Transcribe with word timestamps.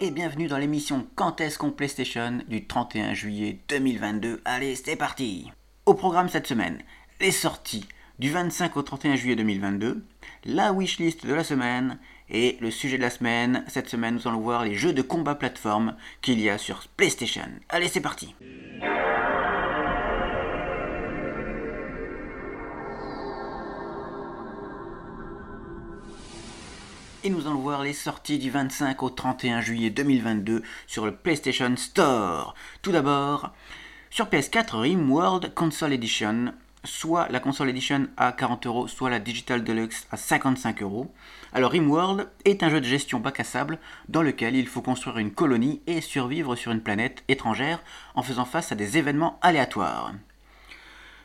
et 0.00 0.10
bienvenue 0.10 0.46
dans 0.46 0.58
l'émission 0.58 1.06
Quand 1.16 1.40
est-ce 1.40 1.58
qu'on 1.58 1.70
PlayStation 1.70 2.40
du 2.46 2.66
31 2.66 3.14
juillet 3.14 3.58
2022. 3.68 4.40
Allez, 4.44 4.76
c'est 4.76 4.96
parti 4.96 5.50
Au 5.86 5.94
programme 5.94 6.28
cette 6.28 6.46
semaine, 6.46 6.78
les 7.20 7.32
sorties 7.32 7.88
du 8.18 8.30
25 8.30 8.76
au 8.76 8.82
31 8.82 9.16
juillet 9.16 9.36
2022, 9.36 10.04
la 10.44 10.72
wishlist 10.72 11.26
de 11.26 11.34
la 11.34 11.42
semaine 11.42 11.98
et 12.30 12.58
le 12.60 12.70
sujet 12.70 12.96
de 12.96 13.02
la 13.02 13.10
semaine. 13.10 13.64
Cette 13.66 13.88
semaine, 13.88 14.14
nous 14.14 14.28
allons 14.28 14.40
voir 14.40 14.64
les 14.64 14.74
jeux 14.74 14.92
de 14.92 15.02
combat 15.02 15.34
plateforme 15.34 15.96
qu'il 16.22 16.40
y 16.40 16.48
a 16.48 16.58
sur 16.58 16.86
PlayStation. 16.96 17.48
Allez, 17.68 17.88
c'est 17.88 18.00
parti 18.00 18.34
et 27.24 27.30
nous 27.30 27.46
allons 27.46 27.58
voir 27.58 27.82
les 27.82 27.92
sorties 27.92 28.38
du 28.38 28.50
25 28.50 29.02
au 29.02 29.10
31 29.10 29.60
juillet 29.60 29.90
2022 29.90 30.62
sur 30.86 31.04
le 31.04 31.14
PlayStation 31.14 31.74
Store. 31.76 32.54
Tout 32.82 32.92
d'abord, 32.92 33.52
sur 34.10 34.26
PS4, 34.26 34.76
RimWorld 34.76 35.54
Console 35.54 35.92
Edition, 35.92 36.52
soit 36.84 37.28
la 37.28 37.40
Console 37.40 37.70
Edition 37.70 38.08
à 38.16 38.32
40 38.32 38.66
euros, 38.66 38.88
soit 38.88 39.10
la 39.10 39.18
Digital 39.18 39.64
Deluxe 39.64 40.06
à 40.10 40.16
55 40.16 40.82
euros. 40.82 41.12
Alors 41.52 41.72
RimWorld 41.72 42.28
est 42.44 42.62
un 42.62 42.68
jeu 42.68 42.80
de 42.80 42.86
gestion 42.86 43.20
bac 43.20 43.40
à 43.40 43.44
sable 43.44 43.78
dans 44.08 44.22
lequel 44.22 44.54
il 44.54 44.66
faut 44.66 44.82
construire 44.82 45.18
une 45.18 45.32
colonie 45.32 45.82
et 45.86 46.00
survivre 46.00 46.56
sur 46.56 46.72
une 46.72 46.82
planète 46.82 47.24
étrangère 47.28 47.82
en 48.14 48.22
faisant 48.22 48.44
face 48.44 48.72
à 48.72 48.76
des 48.76 48.96
événements 48.96 49.38
aléatoires. 49.42 50.12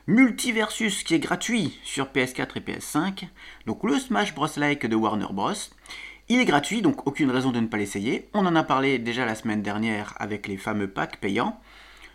Multiversus 0.05 1.05
qui 1.05 1.15
est 1.15 1.19
gratuit 1.19 1.79
sur 1.85 2.07
PS4 2.07 2.57
et 2.57 2.59
PS5. 2.59 3.27
Donc 3.65 3.85
le 3.85 3.97
Smash 3.97 4.35
Bros. 4.35 4.49
Like 4.57 4.85
de 4.85 4.97
Warner 4.97 5.27
Bros. 5.31 5.53
Il 6.27 6.39
est 6.39 6.45
gratuit, 6.45 6.81
donc 6.81 7.07
aucune 7.07 7.31
raison 7.31 7.51
de 7.51 7.61
ne 7.61 7.67
pas 7.67 7.77
l'essayer. 7.77 8.27
On 8.33 8.45
en 8.45 8.55
a 8.57 8.63
parlé 8.63 8.99
déjà 8.99 9.25
la 9.25 9.35
semaine 9.35 9.61
dernière 9.61 10.13
avec 10.17 10.47
les 10.47 10.57
fameux 10.57 10.89
packs 10.89 11.21
payants. 11.21 11.57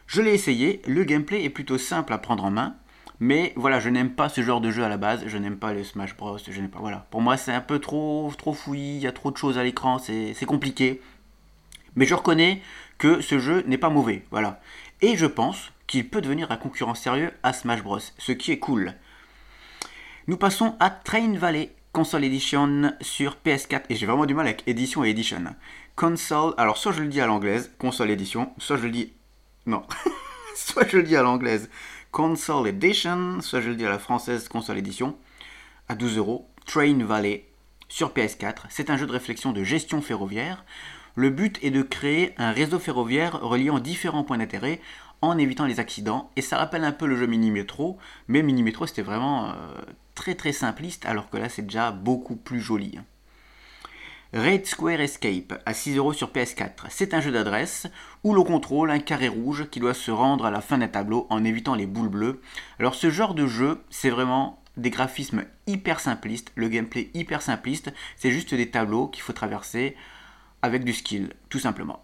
Je 0.06 0.20
l'ai 0.20 0.34
essayé, 0.34 0.82
le 0.86 1.04
gameplay 1.04 1.44
est 1.44 1.50
plutôt 1.50 1.78
simple 1.78 2.12
à 2.12 2.18
prendre 2.18 2.44
en 2.44 2.50
main. 2.50 2.76
Mais 3.20 3.54
voilà, 3.56 3.80
je 3.80 3.88
n'aime 3.88 4.10
pas 4.10 4.28
ce 4.28 4.42
genre 4.42 4.60
de 4.60 4.70
jeu 4.70 4.84
à 4.84 4.90
la 4.90 4.98
base, 4.98 5.24
je 5.26 5.38
n'aime 5.38 5.56
pas 5.56 5.72
le 5.72 5.82
Smash 5.82 6.14
Bros, 6.14 6.36
je 6.38 6.60
n'aime 6.60 6.70
pas, 6.70 6.80
voilà. 6.80 7.06
Pour 7.10 7.22
moi, 7.22 7.38
c'est 7.38 7.52
un 7.52 7.62
peu 7.62 7.78
trop, 7.78 8.30
trop 8.36 8.52
fouillis, 8.52 8.96
il 8.96 9.02
y 9.02 9.06
a 9.06 9.12
trop 9.12 9.30
de 9.30 9.36
choses 9.38 9.56
à 9.56 9.64
l'écran, 9.64 9.98
c'est 9.98 10.46
compliqué. 10.46 11.00
Mais 11.96 12.04
je 12.04 12.14
reconnais 12.14 12.60
que 12.98 13.22
ce 13.22 13.38
jeu 13.38 13.64
n'est 13.66 13.78
pas 13.78 13.88
mauvais, 13.88 14.24
voilà. 14.30 14.60
Et 15.00 15.16
je 15.16 15.26
pense 15.26 15.72
qu'il 15.88 16.08
peut 16.08 16.20
devenir 16.20 16.52
un 16.52 16.56
concurrent 16.56 16.94
sérieux 16.94 17.32
à 17.42 17.52
Smash 17.52 17.82
Bros, 17.82 17.98
ce 18.18 18.30
qui 18.30 18.52
est 18.52 18.60
cool. 18.60 18.94
Nous 20.28 20.36
passons 20.36 20.76
à 20.78 20.90
Train 20.90 21.36
Valley 21.36 21.74
Console 21.92 22.24
Edition 22.24 22.92
sur 23.00 23.38
PS4, 23.44 23.84
et 23.88 23.96
j'ai 23.96 24.06
vraiment 24.06 24.26
du 24.26 24.34
mal 24.34 24.46
avec 24.46 24.62
Edition 24.68 25.02
et 25.02 25.08
Edition. 25.08 25.42
Console, 25.96 26.54
alors 26.58 26.76
soit 26.76 26.92
je 26.92 27.00
le 27.00 27.08
dis 27.08 27.20
à 27.20 27.26
l'anglaise, 27.26 27.72
Console 27.78 28.10
Edition, 28.10 28.52
soit 28.58 28.76
je 28.76 28.84
le 28.84 28.90
dis... 28.90 29.12
Non, 29.66 29.82
soit 30.54 30.86
je 30.86 30.98
le 30.98 31.02
dis 31.02 31.16
à 31.16 31.22
l'anglaise, 31.22 31.70
Console 32.12 32.68
Edition, 32.68 33.40
soit 33.40 33.62
je 33.62 33.70
le 33.70 33.74
dis 33.74 33.86
à 33.86 33.90
la 33.90 33.98
française, 33.98 34.48
Console 34.48 34.78
Edition, 34.78 35.16
à 35.88 35.94
12 35.94 36.18
euros, 36.18 36.48
Train 36.66 37.02
Valley 37.02 37.46
sur 37.88 38.12
PS4. 38.12 38.66
C'est 38.68 38.90
un 38.90 38.98
jeu 38.98 39.06
de 39.06 39.12
réflexion 39.12 39.52
de 39.52 39.64
gestion 39.64 40.02
ferroviaire. 40.02 40.64
Le 41.14 41.30
but 41.30 41.58
est 41.62 41.70
de 41.70 41.82
créer 41.82 42.34
un 42.36 42.52
réseau 42.52 42.78
ferroviaire 42.78 43.40
reliant 43.40 43.78
différents 43.80 44.22
points 44.22 44.38
d'intérêt 44.38 44.80
en 45.22 45.38
évitant 45.38 45.66
les 45.66 45.80
accidents. 45.80 46.30
Et 46.36 46.42
ça 46.42 46.58
rappelle 46.58 46.84
un 46.84 46.92
peu 46.92 47.06
le 47.06 47.16
jeu 47.16 47.26
Mini 47.26 47.50
Metro, 47.50 47.98
mais 48.28 48.42
Mini 48.42 48.62
Metro 48.62 48.86
c'était 48.86 49.02
vraiment 49.02 49.50
euh, 49.50 49.52
très 50.14 50.34
très 50.34 50.52
simpliste, 50.52 51.06
alors 51.06 51.30
que 51.30 51.36
là 51.36 51.48
c'est 51.48 51.62
déjà 51.62 51.90
beaucoup 51.90 52.36
plus 52.36 52.60
joli. 52.60 52.98
Raid 54.34 54.66
Square 54.66 55.00
Escape 55.00 55.62
à 55.64 55.72
6€ 55.72 56.12
sur 56.12 56.30
PS4. 56.30 56.84
C'est 56.90 57.14
un 57.14 57.20
jeu 57.22 57.32
d'adresse 57.32 57.86
où 58.24 58.34
l'on 58.34 58.44
contrôle 58.44 58.90
un 58.90 58.98
carré 58.98 59.28
rouge 59.28 59.70
qui 59.70 59.80
doit 59.80 59.94
se 59.94 60.10
rendre 60.10 60.44
à 60.44 60.50
la 60.50 60.60
fin 60.60 60.76
d'un 60.76 60.88
tableau 60.88 61.26
en 61.30 61.44
évitant 61.44 61.74
les 61.74 61.86
boules 61.86 62.10
bleues. 62.10 62.42
Alors 62.78 62.94
ce 62.94 63.08
genre 63.08 63.34
de 63.34 63.46
jeu, 63.46 63.80
c'est 63.88 64.10
vraiment 64.10 64.62
des 64.76 64.90
graphismes 64.90 65.44
hyper 65.66 65.98
simplistes, 65.98 66.52
le 66.56 66.68
gameplay 66.68 67.10
hyper 67.14 67.40
simpliste, 67.40 67.92
c'est 68.16 68.30
juste 68.30 68.54
des 68.54 68.70
tableaux 68.70 69.08
qu'il 69.08 69.22
faut 69.22 69.32
traverser 69.32 69.96
avec 70.60 70.84
du 70.84 70.92
skill, 70.92 71.32
tout 71.48 71.58
simplement. 71.58 72.02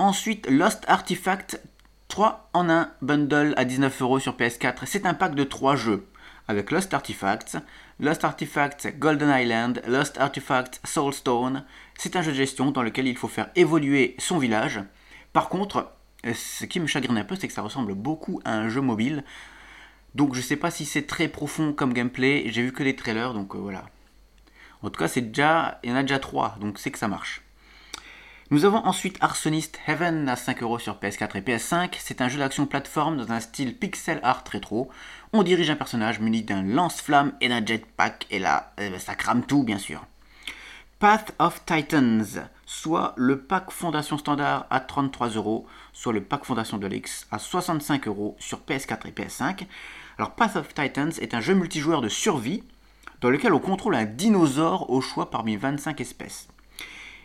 Ensuite, 0.00 0.48
Lost 0.48 0.84
Artifact 0.86 1.60
3 2.06 2.50
en 2.52 2.70
1 2.70 2.92
bundle 3.02 3.52
à 3.56 3.64
19€ 3.64 4.20
sur 4.20 4.36
PS4. 4.36 4.86
C'est 4.86 5.06
un 5.06 5.14
pack 5.14 5.34
de 5.34 5.42
3 5.42 5.74
jeux 5.74 6.06
avec 6.46 6.70
Lost 6.70 6.94
Artifacts, 6.94 7.56
Lost 7.98 8.22
Artifacts 8.22 8.96
Golden 8.96 9.28
Island, 9.28 9.82
Lost 9.88 10.16
Artifacts 10.18 10.80
Soulstone. 10.84 11.64
C'est 11.96 12.14
un 12.14 12.22
jeu 12.22 12.30
de 12.30 12.36
gestion 12.36 12.70
dans 12.70 12.84
lequel 12.84 13.08
il 13.08 13.16
faut 13.16 13.26
faire 13.26 13.50
évoluer 13.56 14.14
son 14.20 14.38
village. 14.38 14.80
Par 15.32 15.48
contre, 15.48 15.90
ce 16.32 16.64
qui 16.64 16.78
me 16.78 16.86
chagrine 16.86 17.18
un 17.18 17.24
peu, 17.24 17.34
c'est 17.34 17.48
que 17.48 17.52
ça 17.52 17.62
ressemble 17.62 17.94
beaucoup 17.94 18.40
à 18.44 18.54
un 18.54 18.68
jeu 18.68 18.80
mobile. 18.80 19.24
Donc 20.14 20.32
je 20.36 20.40
sais 20.40 20.56
pas 20.56 20.70
si 20.70 20.84
c'est 20.84 21.08
très 21.08 21.26
profond 21.26 21.72
comme 21.72 21.92
gameplay, 21.92 22.44
j'ai 22.46 22.62
vu 22.62 22.72
que 22.72 22.84
les 22.84 22.94
trailers, 22.94 23.34
donc 23.34 23.56
euh, 23.56 23.58
voilà. 23.58 23.84
En 24.82 24.90
tout 24.90 25.00
cas, 25.00 25.08
c'est 25.08 25.22
déjà, 25.22 25.80
il 25.82 25.90
y 25.90 25.92
en 25.92 25.96
a 25.96 26.02
déjà 26.02 26.20
3, 26.20 26.58
donc 26.60 26.78
c'est 26.78 26.92
que 26.92 26.98
ça 27.00 27.08
marche. 27.08 27.42
Nous 28.50 28.64
avons 28.64 28.78
ensuite 28.78 29.18
Arsonist 29.20 29.78
Heaven 29.86 30.26
à 30.26 30.34
5€ 30.34 30.78
sur 30.78 30.96
PS4 30.96 31.36
et 31.36 31.40
PS5. 31.42 31.96
C'est 31.98 32.22
un 32.22 32.30
jeu 32.30 32.38
d'action 32.38 32.64
plateforme 32.64 33.18
dans 33.18 33.30
un 33.30 33.40
style 33.40 33.76
pixel 33.76 34.20
art 34.22 34.42
rétro. 34.50 34.88
On 35.34 35.42
dirige 35.42 35.68
un 35.68 35.76
personnage 35.76 36.18
muni 36.18 36.40
d'un 36.42 36.62
lance-flamme 36.62 37.34
et 37.42 37.50
d'un 37.50 37.62
jetpack, 37.62 38.26
et 38.30 38.38
là, 38.38 38.72
euh, 38.80 38.98
ça 38.98 39.14
crame 39.14 39.44
tout 39.44 39.64
bien 39.64 39.76
sûr. 39.76 40.06
Path 40.98 41.34
of 41.38 41.62
Titans, 41.66 42.48
soit 42.64 43.12
le 43.18 43.38
pack 43.38 43.70
Fondation 43.70 44.16
Standard 44.16 44.66
à 44.70 44.80
33€, 44.80 45.64
soit 45.92 46.14
le 46.14 46.22
pack 46.22 46.46
Fondation 46.46 46.78
Deluxe 46.78 47.26
à 47.30 47.36
65€ 47.36 48.36
sur 48.38 48.60
PS4 48.60 49.08
et 49.08 49.10
PS5. 49.10 49.66
Alors 50.16 50.30
Path 50.30 50.56
of 50.56 50.72
Titans 50.72 51.12
est 51.20 51.34
un 51.34 51.42
jeu 51.42 51.52
multijoueur 51.52 52.00
de 52.00 52.08
survie 52.08 52.64
dans 53.20 53.28
lequel 53.28 53.52
on 53.52 53.60
contrôle 53.60 53.94
un 53.94 54.06
dinosaure 54.06 54.88
au 54.88 55.02
choix 55.02 55.30
parmi 55.30 55.58
25 55.58 56.00
espèces. 56.00 56.48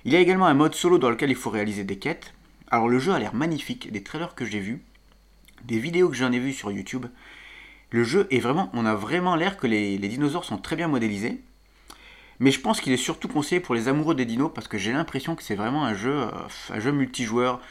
Il 0.05 0.11
y 0.11 0.17
a 0.17 0.19
également 0.19 0.47
un 0.47 0.53
mode 0.53 0.75
solo 0.75 0.97
dans 0.97 1.09
lequel 1.09 1.29
il 1.29 1.35
faut 1.35 1.49
réaliser 1.49 1.85
des 1.85 1.97
quêtes. 1.97 2.33
Alors 2.69 2.89
le 2.89 2.99
jeu 2.99 3.13
a 3.13 3.19
l'air 3.19 3.33
magnifique, 3.33 3.91
des 3.91 4.03
trailers 4.03 4.35
que 4.35 4.45
j'ai 4.45 4.59
vus, 4.59 4.81
des 5.63 5.79
vidéos 5.79 6.09
que 6.09 6.15
j'en 6.15 6.31
ai 6.31 6.39
vues 6.39 6.53
sur 6.53 6.71
YouTube. 6.71 7.05
Le 7.89 8.03
jeu 8.03 8.27
est 8.31 8.39
vraiment, 8.39 8.69
on 8.73 8.85
a 8.85 8.95
vraiment 8.95 9.35
l'air 9.35 9.55
que 9.55 9.67
les, 9.67 9.97
dinosaures 9.97 10.43
sont 10.43 10.57
très 10.57 10.75
bien 10.75 10.89
modélisés. 10.89 11.41
Mais 12.39 12.51
je 12.51 12.59
pense 12.59 12.81
qu'il 12.81 12.91
est 12.91 12.97
surtout 12.97 13.27
conseillé 13.29 13.61
pour 13.61 13.75
les 13.75 13.87
amoureux 13.87 14.15
des 14.15 14.25
dinos 14.25 14.51
parce 14.53 14.67
que 14.67 14.77
j'ai 14.77 14.91
l'impression 14.91 15.35
que 15.35 15.43
c'est 15.43 15.55
vraiment 15.55 15.85
un 15.85 15.93
jeu, 15.93 16.23
euh, 16.23 16.31
un 16.69 16.79
jeu 16.79 16.91
multijoueur. 16.91 17.61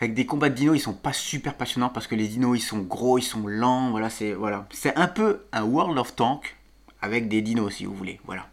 Avec 0.00 0.14
des 0.14 0.24
combats 0.24 0.48
de 0.48 0.54
dinos, 0.54 0.76
ils 0.76 0.80
sont 0.80 0.94
pas 0.94 1.12
super 1.12 1.54
passionnants 1.54 1.88
parce 1.88 2.06
que 2.06 2.14
les 2.14 2.28
dinos 2.28 2.56
ils 2.56 2.62
sont 2.62 2.78
gros, 2.78 3.18
ils 3.18 3.22
sont 3.22 3.46
lents. 3.46 3.90
Voilà, 3.90 4.08
c'est 4.08 4.32
voilà, 4.32 4.66
c'est 4.70 4.96
un 4.96 5.08
peu 5.08 5.42
un 5.52 5.64
World 5.64 5.98
of 5.98 6.14
Tank 6.14 6.56
avec 7.02 7.28
des 7.28 7.42
dinos 7.42 7.74
si 7.74 7.84
vous 7.84 7.94
voulez. 7.94 8.20
Voilà. 8.24 8.48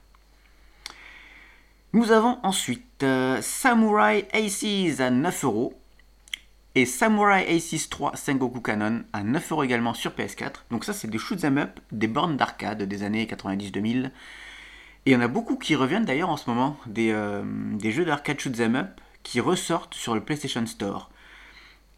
Nous 1.95 2.11
avons 2.11 2.39
ensuite 2.41 3.03
euh, 3.03 3.39
Samurai 3.43 4.27
Aces 4.33 4.99
à 4.99 5.11
9€ 5.11 5.73
et 6.73 6.87
Samurai 6.87 7.45
Aces 7.47 7.87
3 7.87 8.15
Sengoku 8.15 8.61
Canon 8.61 9.03
à 9.13 9.23
9€ 9.23 9.63
également 9.63 9.93
sur 9.93 10.13
PS4. 10.13 10.53
Donc 10.71 10.85
ça 10.85 10.93
c'est 10.93 11.07
des 11.07 11.19
shoot'em 11.19 11.59
up, 11.59 11.79
des 11.91 12.07
bornes 12.07 12.35
d'arcade 12.35 12.81
des 12.81 13.03
années 13.03 13.25
90-2000. 13.27 14.07
Et 14.07 14.11
il 15.05 15.13
y 15.13 15.15
en 15.15 15.21
a 15.21 15.27
beaucoup 15.27 15.55
qui 15.55 15.75
reviennent 15.75 16.05
d'ailleurs 16.05 16.31
en 16.31 16.37
ce 16.37 16.49
moment, 16.49 16.77
des, 16.87 17.11
euh, 17.11 17.43
des 17.45 17.91
jeux 17.91 18.05
d'arcade 18.05 18.39
shoot'em 18.39 18.75
up 18.75 18.99
qui 19.21 19.39
ressortent 19.39 19.93
sur 19.93 20.15
le 20.15 20.21
PlayStation 20.21 20.65
Store. 20.65 21.11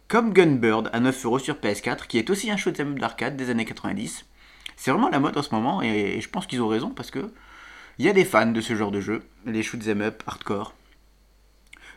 Comme 0.09 0.33
Gunbird 0.33 0.89
à 0.91 0.99
9€ 0.99 1.39
sur 1.39 1.55
PS4, 1.55 2.07
qui 2.07 2.17
est 2.17 2.29
aussi 2.29 2.51
un 2.51 2.57
shoot'em 2.57 2.91
up 2.91 2.99
d'arcade 2.99 3.37
des 3.37 3.49
années 3.49 3.63
90. 3.63 4.25
C'est 4.75 4.91
vraiment 4.91 5.07
la 5.07 5.19
mode 5.19 5.37
en 5.37 5.41
ce 5.41 5.55
moment 5.55 5.81
et 5.81 6.19
je 6.19 6.27
pense 6.27 6.47
qu'ils 6.47 6.61
ont 6.61 6.67
raison 6.67 6.89
parce 6.89 7.11
que 7.11 7.31
il 7.97 8.05
y 8.05 8.09
a 8.09 8.13
des 8.13 8.25
fans 8.25 8.51
de 8.51 8.61
ce 8.61 8.75
genre 8.75 8.91
de 8.91 8.99
jeu, 8.99 9.23
les 9.45 9.63
shoot'em 9.63 10.01
up 10.01 10.21
hardcore. 10.27 10.73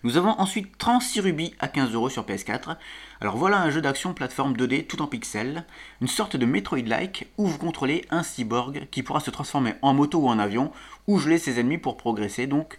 Nous 0.04 0.16
avons 0.16 0.30
ensuite 0.38 0.78
Transy 0.78 1.20
à 1.58 1.66
15€ 1.66 2.10
sur 2.10 2.24
PS4. 2.24 2.76
Alors 3.20 3.36
voilà 3.36 3.60
un 3.60 3.70
jeu 3.70 3.80
d'action 3.80 4.14
plateforme 4.14 4.52
2D 4.54 4.86
tout 4.86 5.02
en 5.02 5.08
pixels, 5.08 5.64
une 6.00 6.06
sorte 6.06 6.36
de 6.36 6.46
Metroid-like 6.46 7.28
où 7.36 7.46
vous 7.46 7.58
contrôlez 7.58 8.04
un 8.10 8.22
cyborg 8.22 8.86
qui 8.92 9.02
pourra 9.02 9.18
se 9.18 9.32
transformer 9.32 9.74
en 9.82 9.92
moto 9.92 10.20
ou 10.20 10.28
en 10.28 10.38
avion 10.38 10.70
ou 11.08 11.18
geler 11.18 11.38
ses 11.38 11.58
ennemis 11.58 11.78
pour 11.78 11.96
progresser. 11.96 12.46
Donc 12.46 12.78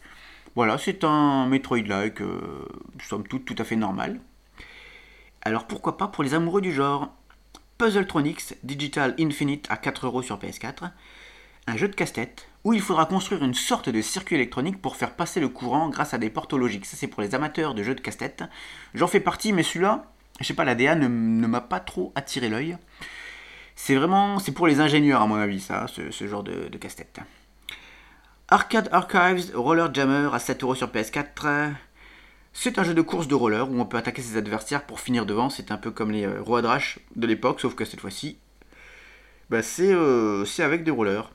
voilà, 0.56 0.78
c'est 0.78 1.04
un 1.04 1.46
Metroid-like, 1.48 2.22
euh, 2.22 2.66
somme 3.02 3.28
toute 3.28 3.44
tout 3.44 3.56
à 3.58 3.66
fait 3.66 3.76
normal. 3.76 4.22
Alors 5.42 5.68
pourquoi 5.68 5.98
pas 5.98 6.08
pour 6.08 6.24
les 6.24 6.34
amoureux 6.34 6.62
du 6.62 6.72
genre? 6.72 7.14
Puzzletronics 7.78 8.56
Digital 8.64 9.16
Infinite 9.20 9.68
à 9.70 9.76
4€ 9.76 10.22
sur 10.24 10.38
PS4 10.38 10.92
un 11.70 11.78
jeu 11.78 11.88
de 11.88 11.96
casse-tête 11.96 12.48
où 12.64 12.74
il 12.74 12.82
faudra 12.82 13.06
construire 13.06 13.44
une 13.44 13.54
sorte 13.54 13.90
de 13.90 14.02
circuit 14.02 14.36
électronique 14.36 14.82
pour 14.82 14.96
faire 14.96 15.16
passer 15.16 15.40
le 15.40 15.50
courant 15.50 15.90
grâce 15.90 16.14
à 16.14 16.18
des 16.18 16.30
portes 16.30 16.54
logiques. 16.54 16.86
Ça, 16.86 16.98
c'est 16.98 17.08
pour 17.08 17.22
les 17.22 17.36
amateurs 17.36 17.74
de 17.74 17.84
jeux 17.84 17.96
de 17.96 18.02
casse-tête. 18.02 18.44
J'en 18.94 19.08
fais 19.08 19.20
partie, 19.20 19.54
mais 19.54 19.64
celui-là, 19.64 20.12
je 20.40 20.46
sais 20.46 20.54
pas, 20.54 20.66
la 20.66 20.76
DA 20.76 20.96
ne, 20.96 21.08
m'a 21.08 21.62
pas 21.62 21.80
trop 21.80 22.12
attiré 22.16 22.50
l'œil. 22.50 22.78
C'est 23.76 23.96
vraiment, 23.96 24.40
c'est 24.40 24.52
pour 24.52 24.68
les 24.68 24.82
ingénieurs 24.82 25.22
à 25.22 25.28
mon 25.28 25.36
avis, 25.36 25.62
ça, 25.62 25.86
ce, 25.88 26.28
genre 26.28 26.44
de, 26.44 26.68
casse-tête. 26.78 27.20
Arcade 28.50 28.90
Archives 28.92 29.52
Roller 29.56 29.94
Jammer 29.94 30.30
à 30.34 30.40
7 30.40 30.64
euros 30.64 30.76
sur 30.76 30.88
PS4. 30.88 31.72
C'est 32.52 32.80
un 32.80 32.84
jeu 32.84 32.94
de 32.94 33.02
course 33.02 33.28
de 33.28 33.36
roller 33.36 33.70
où 33.70 33.80
on 33.80 33.86
peut 33.86 33.98
attaquer 33.98 34.22
ses 34.22 34.36
adversaires 34.36 34.86
pour 34.86 35.00
finir 35.00 35.26
devant. 35.26 35.50
C'est 35.50 35.72
un 35.72 35.78
peu 35.78 35.92
comme 35.92 36.12
les 36.12 36.26
euh, 36.26 36.42
rois 36.42 36.62
de 36.62 36.68
de 37.16 37.28
l'époque, 37.28 37.62
sauf 37.62 37.76
que 37.76 37.86
cette 37.86 38.02
fois-ci, 38.02 38.40
bah, 39.50 39.60
euh, 39.80 40.46
c'est 40.46 40.64
avec 40.64 40.84
des 40.84 40.92
rollers. 40.92 41.32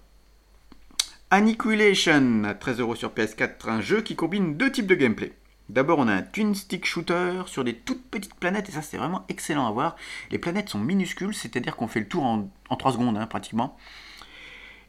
Annihilation 1.30 2.44
à 2.44 2.54
13 2.54 2.80
euros 2.80 2.94
sur 2.94 3.10
PS4, 3.10 3.68
un 3.68 3.80
jeu 3.80 4.02
qui 4.02 4.14
combine 4.14 4.56
deux 4.56 4.70
types 4.70 4.86
de 4.86 4.94
gameplay. 4.94 5.32
D'abord, 5.70 5.98
on 5.98 6.06
a 6.06 6.12
un 6.12 6.22
twin 6.22 6.54
shooter 6.82 7.42
sur 7.46 7.64
des 7.64 7.74
toutes 7.74 8.04
petites 8.10 8.34
planètes, 8.34 8.68
et 8.68 8.72
ça, 8.72 8.82
c'est 8.82 8.98
vraiment 8.98 9.24
excellent 9.28 9.66
à 9.66 9.70
voir. 9.70 9.96
Les 10.30 10.38
planètes 10.38 10.68
sont 10.68 10.78
minuscules, 10.78 11.34
c'est-à-dire 11.34 11.74
qu'on 11.74 11.88
fait 11.88 12.00
le 12.00 12.08
tour 12.08 12.24
en, 12.24 12.76
3 12.76 12.92
secondes, 12.92 13.16
hein, 13.16 13.26
pratiquement. 13.26 13.76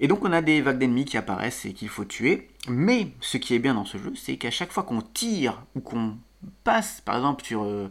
Et 0.01 0.07
donc, 0.07 0.25
on 0.25 0.33
a 0.33 0.41
des 0.41 0.61
vagues 0.61 0.77
d'ennemis 0.77 1.05
qui 1.05 1.17
apparaissent 1.17 1.65
et 1.65 1.73
qu'il 1.73 1.87
faut 1.87 2.03
tuer. 2.03 2.49
Mais 2.67 3.07
ce 3.21 3.37
qui 3.37 3.55
est 3.55 3.59
bien 3.59 3.73
dans 3.73 3.85
ce 3.85 3.97
jeu, 3.97 4.13
c'est 4.15 4.35
qu'à 4.35 4.51
chaque 4.51 4.71
fois 4.71 4.83
qu'on 4.83 5.01
tire 5.01 5.63
ou 5.75 5.79
qu'on 5.79 6.17
passe, 6.65 6.99
par 7.01 7.15
exemple, 7.15 7.45
sur, 7.45 7.63
euh, 7.63 7.89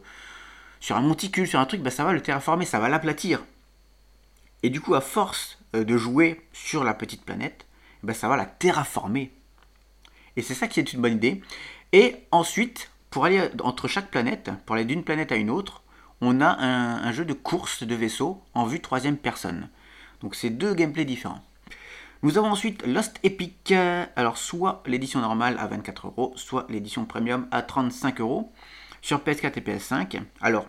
un 0.91 1.01
monticule, 1.01 1.49
sur 1.49 1.59
un 1.59 1.65
truc, 1.65 1.81
bah, 1.83 1.91
ça 1.91 2.05
va 2.05 2.13
le 2.13 2.21
terraformer, 2.21 2.67
ça 2.67 2.79
va 2.79 2.91
l'aplatir. 2.91 3.43
Et 4.63 4.69
du 4.69 4.83
coup, 4.83 4.95
à 4.95 5.01
force 5.01 5.59
euh, 5.75 5.85
de 5.85 5.97
jouer 5.97 6.43
sur 6.53 6.85
la 6.85 6.93
petite 6.93 7.25
planète, 7.25 7.67
bah, 8.05 8.15
ça 8.15 8.29
va 8.29 8.37
la 8.37 8.47
terraformer. 8.47 9.33
Et 10.37 10.43
c'est 10.43 10.55
ça 10.55 10.69
qui 10.69 10.81
est 10.81 10.93
une 10.93 11.01
bonne 11.01 11.15
idée. 11.15 11.43
Et 11.93 12.17
ensuite, 12.31 12.91
pour 13.11 13.25
aller 13.25 13.49
entre 13.63 13.89
chaque 13.89 14.11
planète, 14.11 14.51
pour 14.67 14.75
aller 14.75 14.85
d'une 14.85 15.05
planète 15.05 15.33
à 15.33 15.37
une 15.37 15.51
autre, 15.51 15.83
on 16.21 16.41
a 16.41 16.49
un, 16.49 17.13
jeu 17.13 17.25
de 17.25 17.33
course 17.33 17.83
de 17.83 17.95
vaisseau 17.95 18.43
en 18.55 18.65
vue 18.67 18.81
troisième 18.81 19.17
personne. 19.17 19.69
Donc 20.21 20.35
c'est 20.35 20.51
deux 20.51 20.75
gameplays 20.75 21.05
différents. 21.05 21.43
Nous 22.23 22.39
avons 22.39 22.49
ensuite 22.51 22.87
Lost 22.87 23.19
Epic, 23.23 23.73
alors 24.17 24.39
soit 24.39 24.83
l'édition 24.87 25.21
normale 25.21 25.57
à 25.59 25.67
24 25.67 26.07
euros, 26.07 26.33
soit 26.37 26.67
l'édition 26.71 27.05
premium 27.05 27.47
à 27.51 27.63
35 27.63 28.21
euros 28.21 28.53
sur 29.03 29.19
PS4 29.19 29.59
et 29.59 29.61
PS5. 29.61 30.23
Alors, 30.41 30.67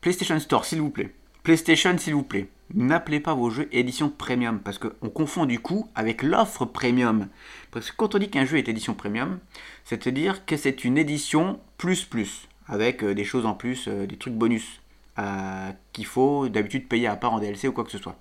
PlayStation 0.00 0.38
Store 0.38 0.64
s'il 0.64 0.80
vous 0.80 0.90
plaît, 0.90 1.12
PlayStation 1.50 1.98
s'il 1.98 2.14
vous 2.14 2.22
plaît, 2.22 2.48
n'appelez 2.74 3.18
pas 3.18 3.34
vos 3.34 3.50
jeux 3.50 3.68
édition 3.72 4.08
premium 4.08 4.60
parce 4.60 4.78
qu'on 4.78 5.08
confond 5.08 5.46
du 5.46 5.58
coup 5.58 5.88
avec 5.96 6.22
l'offre 6.22 6.64
premium. 6.64 7.26
Parce 7.72 7.90
que 7.90 7.96
quand 7.96 8.14
on 8.14 8.18
dit 8.18 8.30
qu'un 8.30 8.44
jeu 8.44 8.58
est 8.58 8.68
édition 8.68 8.94
premium, 8.94 9.40
c'est-à-dire 9.82 10.46
que 10.46 10.56
c'est 10.56 10.84
une 10.84 10.96
édition 10.96 11.58
plus 11.76 12.04
plus 12.04 12.46
avec 12.68 13.02
euh, 13.02 13.16
des 13.16 13.24
choses 13.24 13.46
en 13.46 13.54
plus, 13.54 13.88
euh, 13.88 14.06
des 14.06 14.16
trucs 14.16 14.34
bonus 14.34 14.80
euh, 15.18 15.72
qu'il 15.92 16.06
faut 16.06 16.48
d'habitude 16.48 16.86
payer 16.86 17.08
à 17.08 17.16
part 17.16 17.32
en 17.32 17.40
DLC 17.40 17.66
ou 17.66 17.72
quoi 17.72 17.82
que 17.82 17.90
ce 17.90 17.98
soit. 17.98 18.16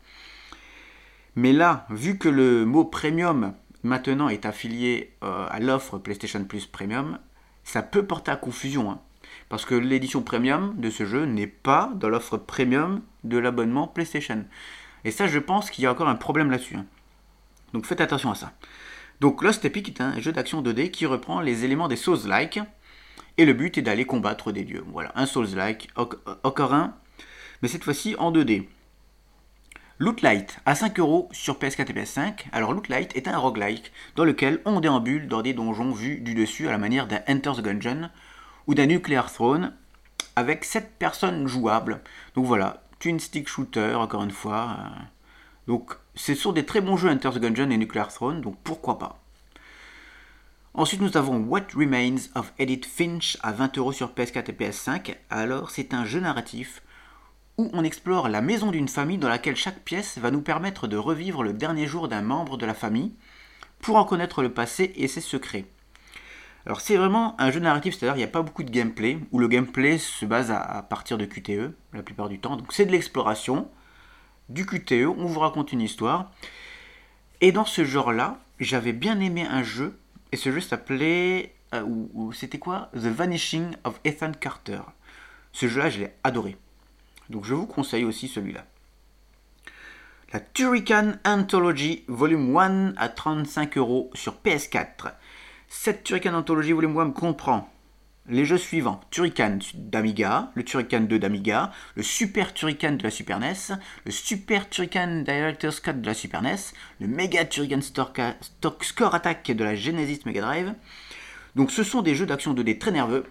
Mais 1.35 1.53
là, 1.53 1.85
vu 1.91 2.17
que 2.17 2.29
le 2.29 2.65
mot 2.65 2.83
premium 2.83 3.53
maintenant 3.83 4.27
est 4.27 4.47
affilié 4.47 5.13
à 5.21 5.59
l'offre 5.59 5.99
PlayStation 5.99 6.43
Plus 6.45 6.65
Premium, 6.65 7.19
ça 7.63 7.83
peut 7.83 8.07
porter 8.07 8.31
à 8.31 8.37
confusion. 8.37 8.89
Hein. 8.89 8.99
Parce 9.49 9.65
que 9.65 9.75
l'édition 9.75 10.23
premium 10.23 10.73
de 10.77 10.89
ce 10.89 11.05
jeu 11.05 11.25
n'est 11.25 11.45
pas 11.45 11.91
dans 11.95 12.09
l'offre 12.09 12.37
premium 12.37 13.03
de 13.23 13.37
l'abonnement 13.37 13.87
PlayStation. 13.87 14.45
Et 15.03 15.11
ça, 15.11 15.27
je 15.27 15.39
pense 15.39 15.69
qu'il 15.69 15.83
y 15.83 15.87
a 15.87 15.91
encore 15.91 16.09
un 16.09 16.15
problème 16.15 16.51
là-dessus. 16.51 16.75
Hein. 16.75 16.85
Donc 17.73 17.85
faites 17.85 18.01
attention 18.01 18.31
à 18.31 18.35
ça. 18.35 18.53
Donc 19.19 19.43
Lost 19.43 19.65
Epic 19.65 19.87
est 19.89 20.01
un 20.01 20.19
jeu 20.19 20.31
d'action 20.31 20.61
2D 20.61 20.91
qui 20.91 21.05
reprend 21.05 21.41
les 21.41 21.65
éléments 21.65 21.87
des 21.87 21.95
Souls-like. 21.95 22.59
Et 23.37 23.45
le 23.45 23.53
but 23.53 23.77
est 23.77 23.81
d'aller 23.81 24.05
combattre 24.05 24.51
des 24.51 24.63
dieux. 24.63 24.83
Voilà, 24.87 25.11
un 25.15 25.25
Souls-like, 25.25 25.89
encore 26.43 26.73
un, 26.73 26.95
mais 27.61 27.67
cette 27.67 27.83
fois-ci 27.83 28.15
en 28.17 28.31
2D. 28.31 28.67
Lootlight 30.01 30.59
à 30.65 30.75
5 30.75 30.97
euros 30.99 31.27
sur 31.33 31.57
PS4 31.57 31.91
et 31.91 31.93
PS5. 31.93 32.45
Alors 32.53 32.71
Lootlight 32.73 33.15
est 33.17 33.27
un 33.27 33.37
roguelike 33.37 33.91
dans 34.15 34.23
lequel 34.23 34.61
on 34.63 34.79
déambule 34.79 35.27
dans 35.27 35.41
des 35.41 35.53
donjons 35.53 35.91
vus 35.91 36.21
du 36.21 36.35
dessus 36.35 36.69
à 36.69 36.71
la 36.71 36.77
manière 36.77 37.05
d'un 37.05 37.19
Enter 37.27 37.51
the 37.57 37.61
Gungeon 37.61 38.09
ou 38.67 38.75
d'un 38.75 38.85
Nuclear 38.85 39.31
Throne 39.31 39.73
avec 40.37 40.63
7 40.63 40.93
personnes 40.97 41.47
jouables. 41.47 41.99
Donc 42.35 42.45
voilà, 42.45 42.83
twin 42.99 43.19
stick 43.19 43.47
shooter 43.47 43.95
encore 43.95 44.23
une 44.23 44.31
fois. 44.31 44.77
Euh. 44.79 44.99
Donc 45.67 45.93
ce 46.15 46.35
sont 46.35 46.51
des 46.51 46.65
très 46.65 46.81
bons 46.81 46.97
jeux 46.97 47.15
the 47.15 47.39
Gungeon 47.39 47.69
et 47.69 47.77
Nuclear 47.77 48.11
Throne, 48.11 48.41
donc 48.41 48.57
pourquoi 48.63 48.99
pas. 48.99 49.19
Ensuite 50.73 51.01
nous 51.01 51.17
avons 51.17 51.39
What 51.39 51.67
Remains 51.75 52.29
of 52.35 52.53
Edith 52.59 52.85
Finch 52.85 53.37
à 53.41 53.51
20 53.51 53.77
euros 53.77 53.91
sur 53.91 54.13
PS4 54.13 54.49
et 54.49 54.53
PS5. 54.53 55.15
Alors 55.29 55.71
c'est 55.71 55.93
un 55.93 56.05
jeu 56.05 56.19
narratif 56.19 56.81
où 57.57 57.69
on 57.73 57.83
explore 57.83 58.29
la 58.29 58.41
maison 58.41 58.71
d'une 58.71 58.87
famille 58.87 59.17
dans 59.17 59.27
laquelle 59.27 59.55
chaque 59.55 59.83
pièce 59.83 60.17
va 60.17 60.31
nous 60.31 60.41
permettre 60.41 60.87
de 60.87 60.95
revivre 60.95 61.43
le 61.43 61.53
dernier 61.53 61.87
jour 61.87 62.07
d'un 62.07 62.21
membre 62.21 62.57
de 62.57 62.65
la 62.65 62.73
famille 62.73 63.11
pour 63.79 63.97
en 63.97 64.05
connaître 64.05 64.41
le 64.41 64.53
passé 64.53 64.93
et 64.95 65.07
ses 65.07 65.21
secrets. 65.21 65.65
Alors 66.65 66.81
c'est 66.81 66.97
vraiment 66.97 67.39
un 67.39 67.51
jeu 67.51 67.59
narratif, 67.59 67.95
c'est-à-dire 67.95 68.15
il 68.15 68.19
n'y 68.19 68.25
a 68.25 68.31
pas 68.31 68.41
beaucoup 68.41 68.63
de 68.63 68.69
gameplay, 68.69 69.19
où 69.31 69.39
le 69.39 69.47
gameplay 69.47 69.97
se 69.97 70.25
base 70.25 70.51
à, 70.51 70.85
partir 70.89 71.17
de 71.17 71.25
QTE 71.25 71.73
la 71.93 72.03
plupart 72.03 72.29
du 72.29 72.39
temps. 72.39 72.57
Donc 72.57 72.73
c'est 72.73 72.85
de 72.85 72.91
l'exploration, 72.91 73.69
du 74.49 74.65
QTE, 74.65 75.05
on 75.05 75.25
vous 75.25 75.39
raconte 75.39 75.71
une 75.71 75.81
histoire. 75.81 76.31
Et 77.41 77.51
dans 77.51 77.65
ce 77.65 77.85
genre-là, 77.85 78.39
j'avais 78.59 78.93
bien 78.93 79.19
aimé 79.19 79.45
un 79.49 79.63
jeu, 79.63 79.97
et 80.31 80.37
ce 80.37 80.51
jeu 80.51 80.59
s'appelait... 80.59 81.55
Euh, 81.75 81.83
ou, 81.83 82.33
c'était 82.33 82.57
quoi? 82.57 82.89
The 82.93 83.05
Vanishing 83.05 83.75
of 83.83 83.99
Ethan 84.03 84.31
Carter. 84.31 84.81
Ce 85.53 85.67
jeu-là, 85.67 85.89
je 85.89 85.99
l'ai 85.99 86.13
adoré. 86.23 86.57
Donc 87.29 87.45
je 87.45 87.53
vous 87.53 87.67
conseille 87.67 88.05
aussi 88.05 88.27
celui-là. 88.27 88.65
La 90.33 90.39
Turrican 90.39 91.13
Anthology 91.25 92.03
Volume 92.07 92.55
1 92.57 92.93
à 92.97 93.09
35 93.09 93.77
euros 93.77 94.11
sur 94.13 94.35
PS4. 94.43 95.13
Cette 95.71 96.03
Turrican 96.03 96.33
Anthology 96.33 96.71
Volume 96.71 96.97
1 96.97 97.11
comprend 97.11 97.69
les 98.27 98.43
jeux 98.43 98.57
suivants 98.57 99.01
Turrican 99.11 99.59
d'Amiga, 99.75 100.51
le 100.55 100.63
Turrican 100.63 101.01
2 101.01 101.19
d'Amiga, 101.19 101.71
le 101.93 102.01
Super 102.01 102.55
Turrican 102.55 102.93
de 102.93 103.03
la 103.03 103.11
Super 103.11 103.39
NES, 103.39 103.77
le 104.03 104.11
Super 104.11 104.67
Turrican 104.67 105.21
Director's 105.23 105.79
Cut 105.79 105.93
de 105.93 106.07
la 106.07 106.15
Super 106.15 106.41
NES, 106.41 106.55
le 106.99 107.07
Mega 107.07 107.45
Turrican 107.45 107.81
Stock 107.81 108.19
Score 108.83 109.13
Attack 109.13 109.51
de 109.51 109.63
la 109.63 109.75
Genesis 109.75 110.21
Mega 110.25 110.41
Drive. 110.41 110.73
Donc 111.55 111.69
ce 111.69 111.83
sont 111.83 112.01
des 112.01 112.15
jeux 112.15 112.25
d'action 112.25 112.55
2D 112.55 112.79
très 112.79 112.91
nerveux, 112.91 113.25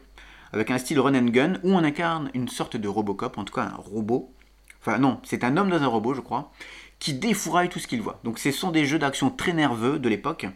avec 0.52 0.70
un 0.70 0.79
style 0.79 1.00
run 1.00 1.17
and 1.17 1.31
gun, 1.31 1.55
où 1.64 1.73
on 1.73 1.82
incarne 1.82 2.31
une 2.35 2.49
sorte 2.49 2.76
de 2.76 2.87
Robocop, 2.87 3.37
en 3.37 3.44
tout 3.44 3.55
cas 3.55 3.62
un 3.64 3.75
robot. 3.76 4.32
Enfin 4.81 4.99
non, 4.99 5.20
c'est 5.25 5.43
un 5.43 5.56
homme 5.56 5.70
dans 5.70 5.82
un 5.82 5.88
robot, 5.88 6.14
je 6.14 6.20
crois, 6.20 6.52
qui 7.00 7.14
défouraille 7.14 7.68
tout 7.68 7.80
ce 7.80 7.88
qu'il 7.88 8.00
voit. 8.00 8.21
Donc 8.23 8.38
ce 8.38 8.52
sont 8.52 8.71
des 8.71 8.87
jeux 8.87 9.00
d'action 9.00 9.28
très 9.28 9.52
nerveux 9.52 9.99
de 9.99 10.09
l'époque. 10.09 10.47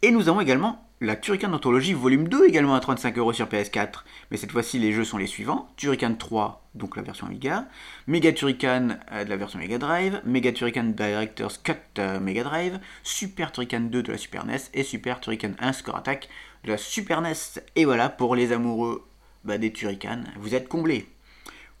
Et 0.00 0.12
nous 0.12 0.28
avons 0.28 0.40
également 0.40 0.88
la 1.00 1.16
Turrican 1.16 1.52
Anthology 1.52 1.92
Volume 1.92 2.28
2 2.28 2.46
également 2.46 2.76
à 2.76 2.80
35 2.80 3.18
euros 3.18 3.32
sur 3.32 3.46
PS4. 3.46 4.04
Mais 4.30 4.36
cette 4.36 4.52
fois-ci, 4.52 4.78
les 4.78 4.92
jeux 4.92 5.02
sont 5.02 5.18
les 5.18 5.26
suivants. 5.26 5.68
Turrican 5.76 6.14
3, 6.14 6.68
donc 6.76 6.96
la 6.96 7.02
version 7.02 7.26
Amiga. 7.26 7.66
Mega 8.06 8.32
Turrican 8.32 8.90
euh, 9.10 9.24
de 9.24 9.28
la 9.30 9.36
version 9.36 9.58
Mega 9.58 9.78
Drive. 9.78 10.22
Mega 10.24 10.52
Turrican 10.52 10.84
Director's 10.84 11.58
Cut 11.58 11.74
euh, 11.98 12.20
Mega 12.20 12.44
Drive. 12.44 12.78
Super 13.02 13.50
Turrican 13.50 13.80
2 13.80 14.04
de 14.04 14.12
la 14.12 14.18
Super 14.18 14.46
NES. 14.46 14.58
Et 14.72 14.84
Super 14.84 15.18
Turrican 15.18 15.50
1 15.58 15.72
Score 15.72 15.96
Attack 15.96 16.28
de 16.62 16.70
la 16.70 16.78
Super 16.78 17.20
NES. 17.20 17.60
Et 17.74 17.84
voilà, 17.84 18.08
pour 18.08 18.36
les 18.36 18.52
amoureux 18.52 19.04
bah, 19.42 19.58
des 19.58 19.72
Turrican, 19.72 20.22
vous 20.38 20.54
êtes 20.54 20.68
comblés. 20.68 21.08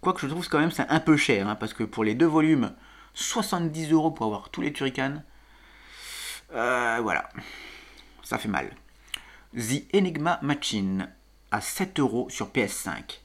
Quoique 0.00 0.20
je 0.20 0.26
trouve 0.26 0.48
quand 0.48 0.58
même 0.58 0.72
c'est 0.72 0.88
un 0.88 1.00
peu 1.00 1.16
cher, 1.16 1.48
hein, 1.48 1.54
parce 1.54 1.72
que 1.72 1.84
pour 1.84 2.02
les 2.02 2.14
deux 2.14 2.26
volumes, 2.26 2.72
70 3.14 3.92
euros 3.92 4.10
pour 4.10 4.26
avoir 4.26 4.50
tous 4.50 4.60
les 4.60 4.72
Turrican. 4.72 5.22
Euh, 6.52 6.98
voilà 7.00 7.28
ça 8.28 8.36
fait 8.36 8.48
mal. 8.48 8.68
The 9.56 9.86
Enigma 9.94 10.38
Machine 10.42 11.08
à 11.50 11.62
7 11.62 11.98
euros 11.98 12.28
sur 12.28 12.50
PS5. 12.50 13.20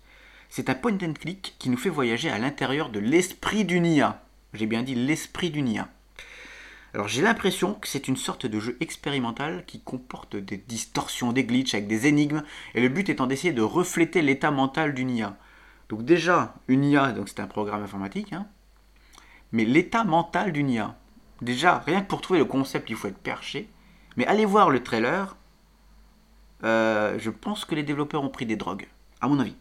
C'est 0.47 0.69
un 0.69 0.75
point 0.75 0.97
and 1.03 1.15
click 1.19 1.55
qui 1.59 1.69
nous 1.69 1.75
fait 1.75 1.89
voyager 1.89 2.29
à 2.29 2.37
l'intérieur 2.37 2.89
de 2.89 2.99
l'esprit 2.99 3.65
du 3.65 3.81
Nia. 3.81 4.23
J'ai 4.53 4.65
bien 4.65 4.81
dit 4.81 4.95
l'esprit 4.95 5.51
du 5.51 5.61
Nia. 5.61 5.89
Alors 6.93 7.09
j'ai 7.09 7.21
l'impression 7.21 7.73
que 7.73 7.89
c'est 7.89 8.07
une 8.07 8.15
sorte 8.15 8.45
de 8.45 8.61
jeu 8.61 8.77
expérimental 8.79 9.65
qui 9.67 9.81
comporte 9.81 10.37
des 10.37 10.55
distorsions, 10.55 11.33
des 11.33 11.43
glitches 11.43 11.73
avec 11.73 11.87
des 11.87 12.07
énigmes, 12.07 12.43
et 12.73 12.79
le 12.79 12.87
but 12.87 13.09
étant 13.09 13.27
d'essayer 13.27 13.51
de 13.51 13.61
refléter 13.61 14.21
l'état 14.21 14.51
mental 14.51 14.93
du 14.93 15.03
Nia. 15.03 15.35
Donc 15.89 16.05
déjà, 16.05 16.55
une 16.69 16.85
IA, 16.85 17.11
donc 17.11 17.27
c'est 17.27 17.41
un 17.41 17.47
programme 17.47 17.83
informatique, 17.83 18.31
hein. 18.31 18.47
mais 19.51 19.65
l'état 19.65 20.05
mental 20.05 20.53
du 20.53 20.63
Nia. 20.63 20.95
Déjà, 21.41 21.79
rien 21.79 21.99
que 21.99 22.07
pour 22.07 22.21
trouver 22.21 22.39
le 22.39 22.45
concept, 22.45 22.89
il 22.89 22.95
faut 22.95 23.09
être 23.09 23.17
perché. 23.17 23.67
Mais 24.17 24.25
allez 24.25 24.45
voir 24.45 24.69
le 24.69 24.83
trailer. 24.83 25.35
Euh, 26.63 27.17
je 27.19 27.29
pense 27.29 27.65
que 27.65 27.75
les 27.75 27.83
développeurs 27.83 28.23
ont 28.23 28.29
pris 28.29 28.45
des 28.45 28.55
drogues, 28.55 28.87
à 29.21 29.27
mon 29.27 29.39
avis. 29.39 29.55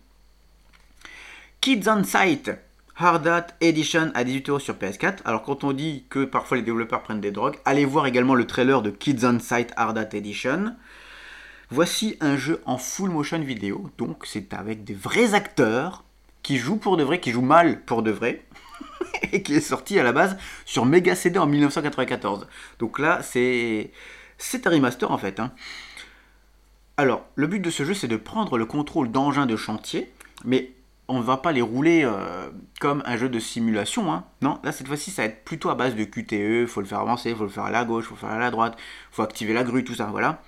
Kids 1.60 1.88
on 1.88 2.04
Site, 2.04 2.50
Hard 2.96 3.26
Hat 3.26 3.46
Edition 3.60 4.10
à 4.14 4.24
18 4.24 4.48
euros 4.48 4.58
sur 4.58 4.74
PS4. 4.74 5.18
Alors 5.24 5.42
quand 5.42 5.64
on 5.64 5.72
dit 5.72 6.04
que 6.10 6.24
parfois 6.24 6.56
les 6.56 6.62
développeurs 6.62 7.02
prennent 7.02 7.20
des 7.20 7.30
drogues, 7.30 7.58
allez 7.64 7.84
voir 7.84 8.06
également 8.06 8.34
le 8.34 8.46
trailer 8.46 8.82
de 8.82 8.90
Kids 8.90 9.24
on 9.24 9.38
Site 9.38 9.72
Hard 9.76 9.98
Hat 9.98 10.10
Edition. 10.12 10.74
Voici 11.70 12.16
un 12.20 12.36
jeu 12.36 12.60
en 12.66 12.78
full 12.78 13.10
motion 13.10 13.40
vidéo, 13.40 13.90
donc 13.96 14.26
c'est 14.26 14.52
avec 14.52 14.84
des 14.84 14.92
vrais 14.92 15.34
acteurs 15.34 16.04
qui 16.42 16.58
jouent 16.58 16.76
pour 16.76 16.96
de 16.96 17.02
vrai, 17.02 17.18
qui 17.18 17.30
jouent 17.30 17.40
mal 17.40 17.80
pour 17.82 18.02
de 18.02 18.10
vrai, 18.10 18.44
et 19.32 19.42
qui 19.42 19.54
est 19.54 19.60
sorti 19.60 19.98
à 19.98 20.02
la 20.02 20.12
base 20.12 20.36
sur 20.66 20.84
Mega 20.84 21.14
CD 21.14 21.38
en 21.38 21.46
1994. 21.46 22.46
Donc 22.78 22.98
là, 22.98 23.20
c'est 23.22 23.90
C'est 24.42 24.66
un 24.66 24.70
remaster 24.70 25.10
en 25.10 25.18
fait. 25.18 25.38
Hein. 25.40 25.52
Alors, 26.96 27.24
le 27.36 27.46
but 27.46 27.60
de 27.60 27.70
ce 27.70 27.84
jeu, 27.84 27.94
c'est 27.94 28.08
de 28.08 28.16
prendre 28.16 28.58
le 28.58 28.66
contrôle 28.66 29.10
d'engins 29.10 29.46
de 29.46 29.56
chantier, 29.56 30.12
mais 30.44 30.72
on 31.08 31.18
ne 31.18 31.22
va 31.22 31.36
pas 31.36 31.52
les 31.52 31.62
rouler 31.62 32.02
euh, 32.04 32.50
comme 32.80 33.02
un 33.06 33.16
jeu 33.16 33.28
de 33.28 33.38
simulation. 33.38 34.12
Hein. 34.12 34.24
Non, 34.42 34.58
là, 34.64 34.72
cette 34.72 34.88
fois-ci, 34.88 35.10
ça 35.10 35.22
va 35.22 35.28
être 35.28 35.44
plutôt 35.44 35.70
à 35.70 35.74
base 35.74 35.94
de 35.94 36.04
QTE, 36.04 36.68
faut 36.68 36.80
le 36.80 36.86
faire 36.86 36.98
avancer, 36.98 37.30
il 37.30 37.36
faut 37.36 37.44
le 37.44 37.50
faire 37.50 37.64
à 37.64 37.70
la 37.70 37.84
gauche, 37.84 38.04
il 38.04 38.08
faut 38.08 38.14
le 38.14 38.20
faire 38.20 38.30
à 38.30 38.38
la 38.38 38.50
droite, 38.50 38.74
il 38.76 39.14
faut 39.14 39.22
activer 39.22 39.54
la 39.54 39.62
grue, 39.62 39.84
tout 39.84 39.94
ça, 39.94 40.06
voilà. 40.06 40.42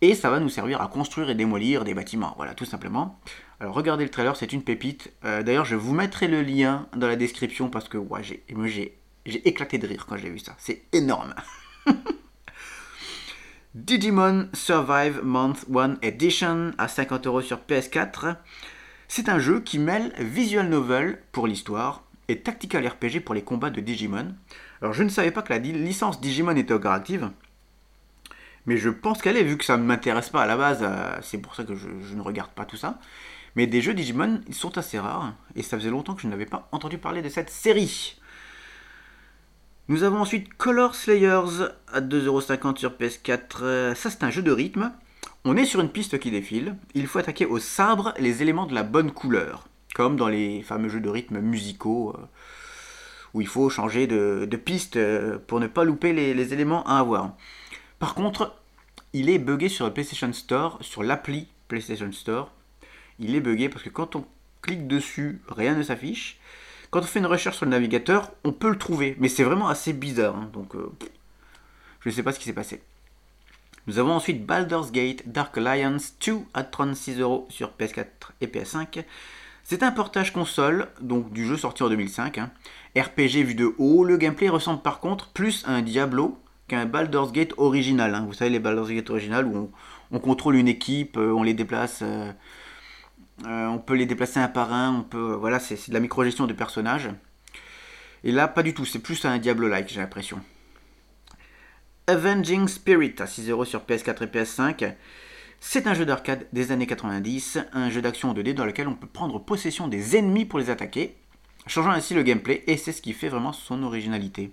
Et 0.00 0.14
ça 0.14 0.30
va 0.30 0.40
nous 0.40 0.48
servir 0.48 0.80
à 0.80 0.88
construire 0.88 1.28
et 1.30 1.34
démolir 1.34 1.84
des 1.84 1.94
bâtiments, 1.94 2.34
voilà, 2.36 2.54
tout 2.54 2.64
simplement. 2.64 3.20
Alors, 3.60 3.74
regardez 3.74 4.04
le 4.04 4.10
trailer, 4.10 4.34
c'est 4.34 4.52
une 4.52 4.62
pépite. 4.62 5.12
Euh, 5.24 5.42
d'ailleurs, 5.42 5.64
je 5.66 5.76
vous 5.76 5.94
mettrai 5.94 6.26
le 6.26 6.42
lien 6.42 6.86
dans 6.96 7.06
la 7.06 7.16
description 7.16 7.68
parce 7.68 7.88
que 7.88 7.98
ouais, 7.98 8.22
j'ai 8.22 9.48
éclaté 9.48 9.78
de 9.78 9.86
rire 9.86 10.06
quand 10.08 10.16
j'ai 10.16 10.30
vu 10.30 10.38
ça. 10.38 10.54
C'est 10.58 10.82
énorme. 10.92 11.34
Digimon 13.76 14.48
Survive 14.54 15.20
Month 15.22 15.66
1 15.70 15.96
Edition 16.00 16.72
à 16.78 16.88
50 16.88 17.26
euros 17.26 17.42
sur 17.42 17.58
PS4. 17.58 18.36
C'est 19.06 19.28
un 19.28 19.38
jeu 19.38 19.60
qui 19.60 19.78
mêle 19.78 20.14
visual 20.18 20.70
novel 20.70 21.18
pour 21.30 21.46
l'histoire 21.46 22.02
et 22.28 22.40
tactical 22.40 22.86
RPG 22.88 23.20
pour 23.22 23.34
les 23.34 23.42
combats 23.42 23.68
de 23.68 23.82
Digimon. 23.82 24.34
Alors 24.80 24.94
je 24.94 25.02
ne 25.02 25.10
savais 25.10 25.30
pas 25.30 25.42
que 25.42 25.52
la 25.52 25.58
licence 25.58 26.22
Digimon 26.22 26.56
était 26.56 26.72
encore 26.72 26.92
active, 26.92 27.30
mais 28.64 28.78
je 28.78 28.88
pense 28.88 29.20
qu'elle 29.20 29.36
est, 29.36 29.44
vu 29.44 29.58
que 29.58 29.64
ça 29.66 29.76
ne 29.76 29.82
m'intéresse 29.82 30.30
pas 30.30 30.44
à 30.44 30.46
la 30.46 30.56
base, 30.56 30.78
euh, 30.80 31.18
c'est 31.20 31.36
pour 31.36 31.54
ça 31.54 31.62
que 31.62 31.74
je, 31.74 32.14
ne 32.14 32.22
regarde 32.22 32.52
pas 32.52 32.64
tout 32.64 32.78
ça. 32.78 32.98
Mais 33.56 33.66
des 33.66 33.82
jeux 33.82 33.92
Digimon, 33.92 34.40
ils 34.48 34.54
sont 34.54 34.78
assez 34.78 34.98
rares, 34.98 35.34
et 35.54 35.62
ça 35.62 35.76
faisait 35.76 35.90
longtemps 35.90 36.14
que 36.14 36.22
je 36.22 36.28
n'avais 36.28 36.46
pas 36.46 36.66
entendu 36.72 36.96
parler 36.96 37.20
de 37.20 37.28
cette 37.28 37.50
série. 37.50 38.16
Nous 39.88 40.02
avons 40.02 40.18
ensuite 40.18 40.52
Color 40.54 40.96
Slayers 40.96 41.68
à 41.92 42.00
2,50€ 42.00 42.76
sur 42.76 42.90
PS4. 42.90 43.94
Ça, 43.94 44.10
c'est 44.10 44.24
un 44.24 44.30
jeu 44.30 44.42
de 44.42 44.50
rythme. 44.50 44.90
On 45.44 45.56
est 45.56 45.64
sur 45.64 45.80
une 45.80 45.90
piste 45.90 46.18
qui 46.18 46.32
défile. 46.32 46.74
Il 46.94 47.06
faut 47.06 47.20
attaquer 47.20 47.46
au 47.46 47.60
sabre 47.60 48.12
les 48.18 48.42
éléments 48.42 48.66
de 48.66 48.74
la 48.74 48.82
bonne 48.82 49.12
couleur. 49.12 49.68
Comme 49.94 50.16
dans 50.16 50.26
les 50.26 50.62
fameux 50.62 50.88
jeux 50.88 50.98
de 50.98 51.08
rythme 51.08 51.38
musicaux, 51.38 52.16
euh, 52.18 52.26
où 53.32 53.40
il 53.40 53.46
faut 53.46 53.70
changer 53.70 54.08
de, 54.08 54.44
piste 54.56 54.96
euh, 54.96 55.38
pour 55.46 55.60
ne 55.60 55.68
pas 55.68 55.84
louper 55.84 56.12
les, 56.12 56.52
éléments 56.52 56.84
à 56.84 56.98
avoir. 56.98 57.36
Par 58.00 58.16
contre, 58.16 58.56
il 59.12 59.30
est 59.30 59.38
buggé 59.38 59.68
sur 59.68 59.86
le 59.86 59.92
PlayStation 59.92 60.32
Store, 60.32 60.78
sur 60.80 61.04
l'appli 61.04 61.46
PlayStation 61.68 62.10
Store. 62.10 62.50
Il 63.20 63.36
est 63.36 63.40
buggé 63.40 63.68
parce 63.68 63.84
que 63.84 63.88
quand 63.88 64.16
on 64.16 64.24
clique 64.62 64.88
dessus, 64.88 65.40
rien 65.48 65.76
ne 65.76 65.84
s'affiche. 65.84 66.40
Quand 66.90 67.00
on 67.00 67.02
fait 67.02 67.18
une 67.18 67.26
recherche 67.26 67.56
sur 67.56 67.66
le 67.66 67.70
navigateur, 67.72 68.30
on 68.44 68.52
peut 68.52 68.70
le 68.70 68.78
trouver, 68.78 69.16
mais 69.18 69.28
c'est 69.28 69.44
vraiment 69.44 69.68
assez 69.68 69.92
bizarre. 69.92 70.36
Hein, 70.36 70.50
donc, 70.52 70.74
euh, 70.74 70.90
je 72.00 72.08
ne 72.08 72.14
sais 72.14 72.22
pas 72.22 72.32
ce 72.32 72.38
qui 72.38 72.44
s'est 72.44 72.52
passé. 72.52 72.80
Nous 73.86 73.98
avons 73.98 74.12
ensuite 74.12 74.44
Baldur's 74.44 74.90
Gate 74.90 75.28
Dark 75.28 75.56
Alliance 75.58 76.14
2 76.24 76.38
à 76.54 76.64
36 76.64 77.20
euros 77.20 77.46
sur 77.50 77.70
PS4 77.78 78.06
et 78.40 78.46
PS5. 78.46 79.04
C'est 79.62 79.82
un 79.82 79.92
portage 79.92 80.32
console, 80.32 80.88
donc 81.00 81.32
du 81.32 81.44
jeu 81.44 81.56
sorti 81.56 81.82
en 81.82 81.88
2005. 81.88 82.38
Hein. 82.38 82.50
RPG 82.96 83.44
vu 83.44 83.54
de 83.54 83.74
haut, 83.78 84.04
le 84.04 84.16
gameplay 84.16 84.48
ressemble 84.48 84.82
par 84.82 85.00
contre 85.00 85.28
plus 85.28 85.64
à 85.66 85.72
un 85.72 85.82
Diablo 85.82 86.38
qu'un 86.68 86.86
Baldur's 86.86 87.32
Gate 87.32 87.52
original. 87.56 88.14
Hein. 88.14 88.24
Vous 88.26 88.32
savez, 88.32 88.50
les 88.50 88.58
Baldur's 88.58 88.90
Gate 88.90 89.10
original 89.10 89.46
où 89.46 89.70
on, 90.10 90.18
contrôle 90.18 90.56
une 90.56 90.68
équipe, 90.68 91.16
euh, 91.16 91.32
on 91.32 91.42
les 91.42 91.54
déplace. 91.54 92.00
Euh, 92.02 92.32
euh, 93.44 93.66
on 93.66 93.78
peut 93.78 93.94
les 93.94 94.06
déplacer 94.06 94.40
un 94.40 94.48
par 94.48 94.72
un, 94.72 94.94
on 94.94 95.02
peut, 95.02 95.32
euh, 95.32 95.36
voilà, 95.36 95.58
c'est 95.58 95.88
de 95.88 95.94
la 95.94 96.00
micro-gestion 96.00 96.46
de 96.46 96.52
personnages. 96.52 97.10
Et 98.24 98.32
là, 98.32 98.48
pas 98.48 98.62
du 98.62 98.72
tout, 98.72 98.84
c'est 98.84 98.98
plus 98.98 99.24
un 99.24 99.38
Diablo-like, 99.38 99.88
j'ai 99.88 100.00
l'impression. 100.00 100.40
Avenging 102.06 102.66
Spirit 102.68 103.14
à 103.18 103.24
6€ 103.24 103.64
sur 103.64 103.82
PS4 103.82 104.22
et 104.22 104.26
PS5. 104.26 104.94
C'est 105.60 105.86
un 105.86 105.94
jeu 105.94 106.06
d'arcade 106.06 106.46
des 106.52 106.70
années 106.70 106.86
90, 106.86 107.58
un 107.72 107.90
jeu 107.90 108.00
d'action 108.00 108.32
2D 108.32 108.54
dans 108.54 108.64
lequel 108.64 108.88
on 108.88 108.94
peut 108.94 109.06
prendre 109.06 109.38
possession 109.38 109.88
des 109.88 110.16
ennemis 110.16 110.44
pour 110.44 110.58
les 110.58 110.70
attaquer, 110.70 111.16
changeant 111.66 111.90
ainsi 111.90 112.14
le 112.14 112.22
gameplay, 112.22 112.62
et 112.66 112.76
c'est 112.76 112.92
ce 112.92 113.02
qui 113.02 113.12
fait 113.12 113.28
vraiment 113.28 113.52
son 113.52 113.82
originalité. 113.82 114.52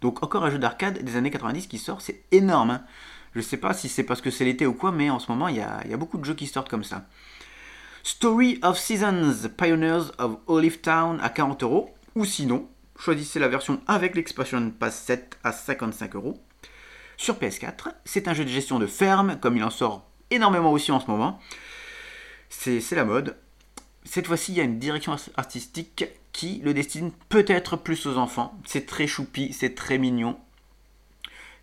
Donc 0.00 0.22
encore 0.22 0.44
un 0.44 0.50
jeu 0.50 0.58
d'arcade 0.58 1.02
des 1.02 1.16
années 1.16 1.30
90 1.30 1.66
qui 1.66 1.78
sort, 1.78 2.00
c'est 2.00 2.22
énorme. 2.32 2.70
Hein. 2.70 2.84
Je 3.34 3.40
sais 3.40 3.56
pas 3.56 3.72
si 3.72 3.88
c'est 3.88 4.02
parce 4.02 4.20
que 4.20 4.30
c'est 4.30 4.44
l'été 4.44 4.66
ou 4.66 4.74
quoi, 4.74 4.92
mais 4.92 5.10
en 5.10 5.18
ce 5.18 5.30
moment 5.30 5.48
il 5.48 5.56
y, 5.56 5.58
y 5.58 5.62
a, 5.62 5.96
beaucoup 5.96 6.18
de 6.18 6.24
jeux 6.24 6.34
qui 6.34 6.46
sortent 6.46 6.68
comme 6.68 6.84
ça. 6.84 7.06
Story 8.04 8.58
of 8.62 8.78
Seasons, 8.78 9.48
Pioneers 9.56 10.10
of 10.18 10.38
Olive 10.48 10.80
Town 10.80 11.20
à 11.22 11.28
40 11.28 11.62
euros. 11.62 11.94
Ou 12.16 12.24
sinon, 12.24 12.68
choisissez 12.98 13.38
la 13.38 13.48
version 13.48 13.80
avec 13.86 14.16
l'Expansion 14.16 14.70
Pass 14.70 15.00
7 15.02 15.38
à 15.44 15.52
55 15.52 16.16
euros. 16.16 16.42
Sur 17.16 17.36
PS4, 17.36 17.92
c'est 18.04 18.26
un 18.26 18.34
jeu 18.34 18.44
de 18.44 18.48
gestion 18.48 18.80
de 18.80 18.86
ferme, 18.86 19.38
comme 19.40 19.56
il 19.56 19.62
en 19.62 19.70
sort 19.70 20.10
énormément 20.30 20.72
aussi 20.72 20.90
en 20.90 20.98
ce 20.98 21.06
moment. 21.06 21.38
C'est 22.48 22.80
la 22.92 23.04
mode. 23.04 23.36
Cette 24.04 24.26
fois-ci, 24.26 24.52
il 24.52 24.58
y 24.58 24.60
a 24.60 24.64
une 24.64 24.80
direction 24.80 25.14
artistique 25.36 26.04
qui 26.32 26.60
le 26.64 26.74
destine 26.74 27.12
peut-être 27.28 27.76
plus 27.76 28.06
aux 28.06 28.16
enfants. 28.16 28.58
C'est 28.64 28.86
très 28.86 29.06
choupi, 29.06 29.52
c'est 29.52 29.76
très 29.76 29.98
mignon. 29.98 30.38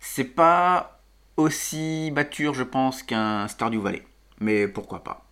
C'est 0.00 0.24
pas 0.24 1.02
aussi 1.36 2.10
mature, 2.14 2.54
je 2.54 2.62
pense, 2.62 3.02
qu'un 3.02 3.46
Stardew 3.46 3.80
Valley. 3.80 4.06
Mais 4.40 4.66
pourquoi 4.66 5.04
pas. 5.04 5.29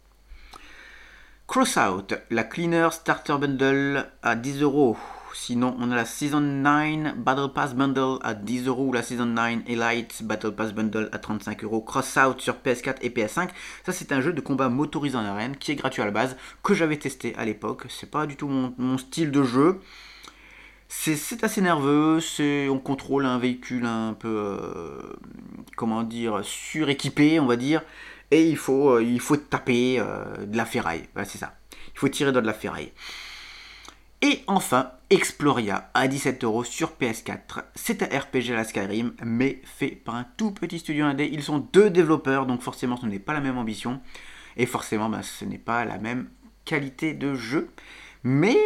Crossout, 1.49 2.09
la 2.29 2.45
Cleaner 2.45 2.89
Starter 2.93 3.39
Bundle 3.41 4.07
à 4.23 4.37
10 4.37 4.61
euros. 4.61 4.99
Sinon, 5.33 5.75
on 5.81 5.91
a 5.91 5.97
la 5.97 6.05
Season 6.05 6.43
9 6.43 7.17
Battle 7.17 7.55
Pass 7.55 7.75
Bundle 7.75 8.19
à 8.23 8.35
10 8.35 8.67
euros 8.67 8.89
ou 8.89 8.93
la 8.93 9.03
Season 9.03 9.25
9 9.25 9.61
Elite 9.67 10.23
Battle 10.25 10.51
Pass 10.51 10.75
Bundle 10.75 11.09
à 11.11 11.19
35 11.19 11.65
euros. 11.65 11.81
Crossout 11.81 12.39
sur 12.39 12.57
PS4 12.57 12.97
et 13.01 13.09
PS5. 13.09 13.49
Ça, 13.87 13.93
c'est 13.93 14.13
un 14.13 14.21
jeu 14.21 14.35
de 14.35 14.43
combat 14.43 14.69
motorisé 14.69 15.17
en 15.17 15.25
arène 15.25 15.57
qui 15.57 15.73
est 15.73 15.77
gratuit 15.77 16.03
à 16.03 16.05
la 16.05 16.11
base, 16.11 16.37
que 16.63 16.75
j'avais 16.75 16.99
testé 16.99 17.35
à 17.39 17.47
l'époque. 17.47 17.87
C'est 17.89 18.11
pas 18.11 18.27
du 18.27 18.37
tout 18.37 18.49
mon, 18.49 18.99
style 18.99 19.31
de 19.31 19.43
jeu. 19.43 19.81
C'est 20.91 21.45
assez 21.45 21.63
nerveux, 21.63 22.19
on 22.71 22.79
contrôle 22.79 23.25
un 23.25 23.39
véhicule 23.39 23.87
un 23.87 24.13
peu, 24.13 24.29
euh, 24.29 25.15
comment 25.77 26.03
dire, 26.03 26.41
suréquipé, 26.45 27.41
on 27.41 27.47
va 27.47 27.57
dire 27.57 27.83
et 28.31 28.49
il 28.49 28.57
faut, 28.57 28.99
euh, 28.99 29.37
taper 29.51 29.99
euh, 29.99 30.47
de 30.47 30.57
la 30.57 30.65
ferraille. 30.65 31.09
c'est 31.25 31.39
ça. 31.39 31.55
Il 31.95 31.99
faut 31.99 32.09
tirer 32.09 32.33
dans 32.33 32.41
de 32.41 32.47
la 32.47 32.55
ferraille. 32.55 32.93
Et 34.21 34.43
enfin, 34.47 34.93
Exploria 35.11 35.91
à 35.95 36.07
17 36.07 36.45
euros 36.45 36.65
sur 36.65 36.93
PS4. 37.01 37.63
C'est 37.75 38.03
un 38.03 38.19
RPG 38.19 38.51
à 38.51 38.57
la 38.57 38.65
Skyrim, 38.65 39.15
mais 39.25 39.63
fait 39.65 39.93
par 39.93 40.17
un 40.17 40.27
tout 40.37 40.51
petit 40.51 40.81
studio 40.81 41.07
indé. 41.07 41.31
Ils 41.33 41.43
sont 41.43 41.61
deux 41.73 41.89
développeurs, 41.89 42.45
donc 42.45 42.61
forcément 42.61 42.99
ce 42.99 43.07
n'est 43.07 43.19
pas 43.19 43.33
la 43.33 43.41
même 43.41 43.57
ambition. 43.57 44.01
Et 44.59 44.67
forcément, 44.67 45.09
ben, 45.09 45.23
ce 45.23 45.47
n'est 45.47 45.57
pas 45.57 45.87
la 45.87 45.97
même 45.97 46.29
qualité 46.67 47.15
de 47.15 47.35
jeu. 47.35 47.71
Mais 48.23 48.59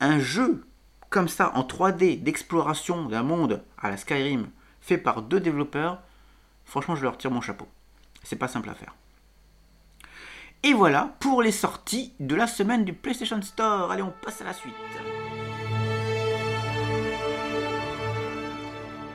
un 0.00 0.18
jeu 0.18 0.64
comme 1.08 1.28
ça, 1.28 1.52
en 1.56 1.62
3D, 1.62 2.22
d'exploration 2.22 3.06
d'un 3.06 3.22
monde 3.22 3.62
à 3.78 3.90
la 3.90 3.96
Skyrim, 3.96 4.48
fait 4.80 4.98
par 4.98 5.22
deux 5.22 5.40
développeurs, 5.40 6.02
franchement, 6.64 6.94
je 6.94 7.02
leur 7.02 7.16
tire 7.16 7.30
mon 7.30 7.40
chapeau. 7.40 7.66
C'est 8.22 8.36
pas 8.36 8.48
simple 8.48 8.68
à 8.70 8.74
faire. 8.74 8.94
Et 10.62 10.74
voilà 10.74 11.16
pour 11.20 11.42
les 11.42 11.52
sorties 11.52 12.12
de 12.20 12.34
la 12.34 12.46
semaine 12.46 12.84
du 12.84 12.92
PlayStation 12.92 13.40
Store. 13.40 13.90
Allez, 13.90 14.02
on 14.02 14.12
passe 14.22 14.42
à 14.42 14.44
la 14.44 14.52
suite. 14.52 14.74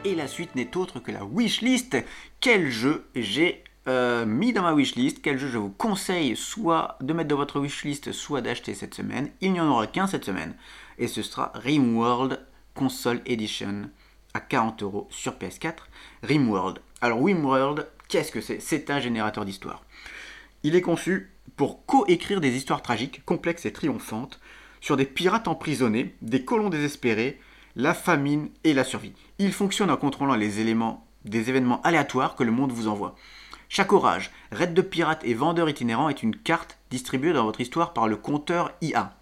Et 0.04 0.16
la 0.16 0.28
suite 0.28 0.56
n'est 0.56 0.76
autre 0.76 1.00
que 1.00 1.12
la 1.12 1.24
wishlist. 1.24 1.98
Quel 2.40 2.70
jeu 2.70 3.08
j'ai 3.16 3.64
euh, 3.88 4.26
mis 4.26 4.54
dans 4.54 4.64
ma 4.64 4.74
wishlist? 4.74 5.22
Quel 5.22 5.38
jeu 5.38 5.48
je 5.48 5.58
vous 5.60 5.70
conseille 5.70 6.36
soit 6.36 6.98
de 7.02 7.14
mettre 7.14 7.30
dans 7.30 7.38
votre 7.38 7.60
wishlist, 7.60 8.12
soit 8.12 8.42
d'acheter 8.42 8.74
cette 8.74 8.96
semaine? 8.96 9.30
Il 9.42 9.54
n'y 9.54 9.60
en 9.60 9.68
aura 9.68 9.86
qu'un 9.86 10.08
cette 10.08 10.26
semaine. 10.26 10.56
Et 10.98 11.08
ce 11.08 11.22
sera 11.22 11.52
RimWorld 11.56 12.40
Console 12.74 13.22
Edition 13.28 13.90
à 14.34 14.40
40 14.40 14.84
euros 14.84 15.08
sur 15.12 15.34
PS4. 15.34 15.74
RimWorld. 16.24 16.80
Alors 17.02 17.24
RimWorld, 17.24 17.88
Qu'est-ce 18.08 18.32
que 18.32 18.42
c'est? 18.42 18.60
C'est 18.60 18.90
un 18.90 19.00
générateur 19.00 19.46
d'histoire. 19.46 19.84
Il 20.64 20.76
est 20.76 20.82
conçu 20.82 21.32
pour 21.58 21.86
coécrire 21.86 22.42
des 22.42 22.56
histoires 22.56 22.82
tragiques, 22.82 23.24
complexes 23.26 23.66
et 23.66 23.74
triomphantes, 23.74 24.40
sur 24.82 24.98
des 24.98 25.06
pirates 25.06 25.48
emprisonnés, 25.48 26.16
des 26.22 26.46
colons 26.46 26.70
désespérés, 26.70 27.40
la 27.76 27.94
famine 27.94 28.50
et 28.64 28.74
la 28.74 28.84
survie. 28.84 29.14
Il 29.40 29.52
fonctionne 29.52 29.90
en 29.90 29.98
contrôlant 29.98 30.36
les 30.36 30.60
éléments 30.60 31.06
des 31.26 31.50
événements 31.50 31.82
aléatoires 31.82 32.36
que 32.36 32.44
le 32.44 32.52
monde 32.52 32.72
vous 32.72 32.88
envoie. 32.88 33.16
Chaque 33.68 33.94
orage, 33.94 34.32
raid 34.52 34.74
de 34.74 34.82
pirates 34.82 35.24
et 35.26 35.34
vendeurs 35.34 35.70
itinérants 35.70 36.10
est 36.10 36.22
une 36.22 36.36
carte 36.36 36.78
distribuée 36.92 37.34
dans 37.34 37.46
votre 37.46 37.62
histoire 37.62 37.94
par 37.94 38.08
le 38.08 38.16
compteur 38.16 38.72
IA. 38.82 39.18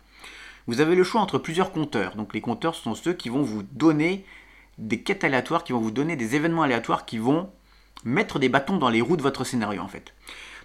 Vous 0.67 0.81
avez 0.81 0.95
le 0.95 1.03
choix 1.03 1.21
entre 1.21 1.39
plusieurs 1.39 1.71
compteurs. 1.71 2.15
Donc 2.15 2.33
les 2.33 2.41
compteurs 2.41 2.75
sont 2.75 2.95
ceux 2.95 3.13
qui 3.13 3.29
vont 3.29 3.41
vous 3.41 3.63
donner 3.63 4.25
des 4.77 5.01
quêtes 5.01 5.23
aléatoires, 5.23 5.63
qui 5.63 5.71
vont 5.71 5.79
vous 5.79 5.91
donner 5.91 6.15
des 6.15 6.35
événements 6.35 6.63
aléatoires 6.63 7.05
qui 7.05 7.17
vont 7.17 7.49
mettre 8.03 8.39
des 8.39 8.49
bâtons 8.49 8.77
dans 8.77 8.89
les 8.89 9.01
roues 9.01 9.17
de 9.17 9.21
votre 9.21 9.43
scénario 9.43 9.81
en 9.81 9.87
fait. 9.87 10.13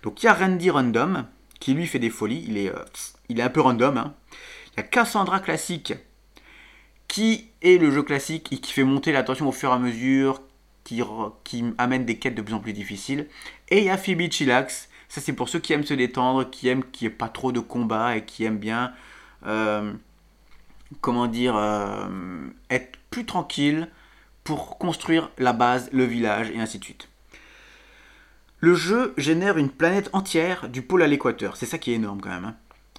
Donc 0.02 0.22
il 0.22 0.26
y 0.26 0.28
a 0.28 0.34
Randy 0.34 0.70
Random 0.70 1.26
qui 1.60 1.74
lui 1.74 1.86
fait 1.86 1.98
des 1.98 2.10
folies, 2.10 2.44
il 2.46 2.58
est, 2.58 2.68
euh, 2.68 2.84
il 3.28 3.40
est 3.40 3.42
un 3.42 3.50
peu 3.50 3.60
random. 3.60 3.96
Hein. 3.98 4.14
Il 4.72 4.76
y 4.76 4.80
a 4.80 4.82
Cassandra 4.84 5.40
Classique 5.40 5.94
qui 7.08 7.48
est 7.62 7.78
le 7.78 7.90
jeu 7.90 8.02
classique 8.02 8.52
et 8.52 8.58
qui 8.58 8.72
fait 8.72 8.84
monter 8.84 9.12
la 9.12 9.22
tension 9.22 9.48
au 9.48 9.52
fur 9.52 9.70
et 9.70 9.72
à 9.72 9.78
mesure, 9.78 10.42
qui, 10.84 11.02
qui 11.42 11.64
amène 11.78 12.04
des 12.04 12.18
quêtes 12.18 12.34
de 12.34 12.42
plus 12.42 12.54
en 12.54 12.60
plus 12.60 12.74
difficiles. 12.74 13.26
Et 13.70 13.78
il 13.78 13.84
y 13.84 13.90
a 13.90 13.96
Phoebe 13.96 14.30
Chillax, 14.30 14.88
ça 15.08 15.20
c'est 15.20 15.32
pour 15.32 15.48
ceux 15.48 15.58
qui 15.58 15.72
aiment 15.72 15.84
se 15.84 15.94
détendre, 15.94 16.48
qui 16.48 16.68
aiment 16.68 16.84
qu'il 16.84 17.08
n'y 17.08 17.14
ait 17.14 17.16
pas 17.16 17.28
trop 17.28 17.50
de 17.50 17.60
combats 17.60 18.16
et 18.16 18.24
qui 18.24 18.44
aiment 18.44 18.58
bien, 18.58 18.92
euh, 19.46 19.92
comment 21.00 21.26
dire, 21.26 21.56
euh, 21.56 22.06
être 22.70 22.98
plus 23.10 23.24
tranquille 23.24 23.88
pour 24.44 24.78
construire 24.78 25.30
la 25.38 25.52
base, 25.52 25.88
le 25.92 26.04
village 26.04 26.50
et 26.50 26.60
ainsi 26.60 26.78
de 26.78 26.84
suite. 26.84 27.08
Le 28.60 28.74
jeu 28.74 29.14
génère 29.16 29.56
une 29.56 29.68
planète 29.68 30.10
entière 30.12 30.68
du 30.68 30.82
pôle 30.82 31.04
à 31.04 31.06
l'équateur, 31.06 31.56
c'est 31.56 31.64
ça 31.64 31.78
qui 31.78 31.92
est 31.92 31.94
énorme 31.94 32.20
quand 32.20 32.30
même. 32.30 32.44
Hein. 32.44 32.56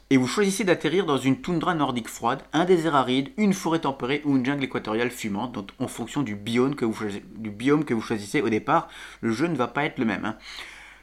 Et 0.09 0.15
vous 0.15 0.25
choisissez 0.25 0.63
d'atterrir 0.63 1.05
dans 1.05 1.17
une 1.17 1.41
toundra 1.41 1.75
nordique 1.75 2.07
froide, 2.07 2.43
un 2.53 2.63
désert 2.63 2.95
aride, 2.95 3.31
une 3.35 3.51
forêt 3.51 3.79
tempérée 3.79 4.21
ou 4.23 4.37
une 4.37 4.45
jungle 4.45 4.63
équatoriale 4.63 5.11
fumante, 5.11 5.51
donc 5.51 5.71
en 5.77 5.89
fonction 5.89 6.21
du 6.21 6.35
biome 6.35 6.75
que 6.75 6.85
vous, 6.85 8.01
choisissez, 8.01 8.41
au 8.41 8.47
départ, 8.47 8.87
le 9.19 9.33
jeu 9.33 9.47
ne 9.47 9.55
va 9.57 9.67
pas 9.67 9.83
être 9.83 9.97
le 9.97 10.05
même. 10.05 10.23
Hein. 10.23 10.37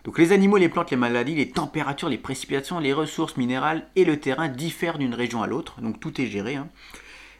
Donc 0.04 0.18
les 0.18 0.32
animaux, 0.32 0.56
les 0.56 0.70
plantes, 0.70 0.90
les 0.90 0.96
maladies, 0.96 1.34
les 1.34 1.50
températures, 1.50 2.08
les 2.08 2.16
précipitations, 2.16 2.78
les 2.78 2.94
ressources 2.94 3.36
minérales 3.36 3.86
et 3.94 4.06
le 4.06 4.18
terrain 4.18 4.48
diffèrent 4.48 4.96
d'une 4.96 5.12
région 5.12 5.42
à 5.42 5.46
l'autre, 5.46 5.82
donc 5.82 6.00
tout 6.00 6.18
est 6.18 6.28
géré. 6.28 6.54
Hein. 6.54 6.68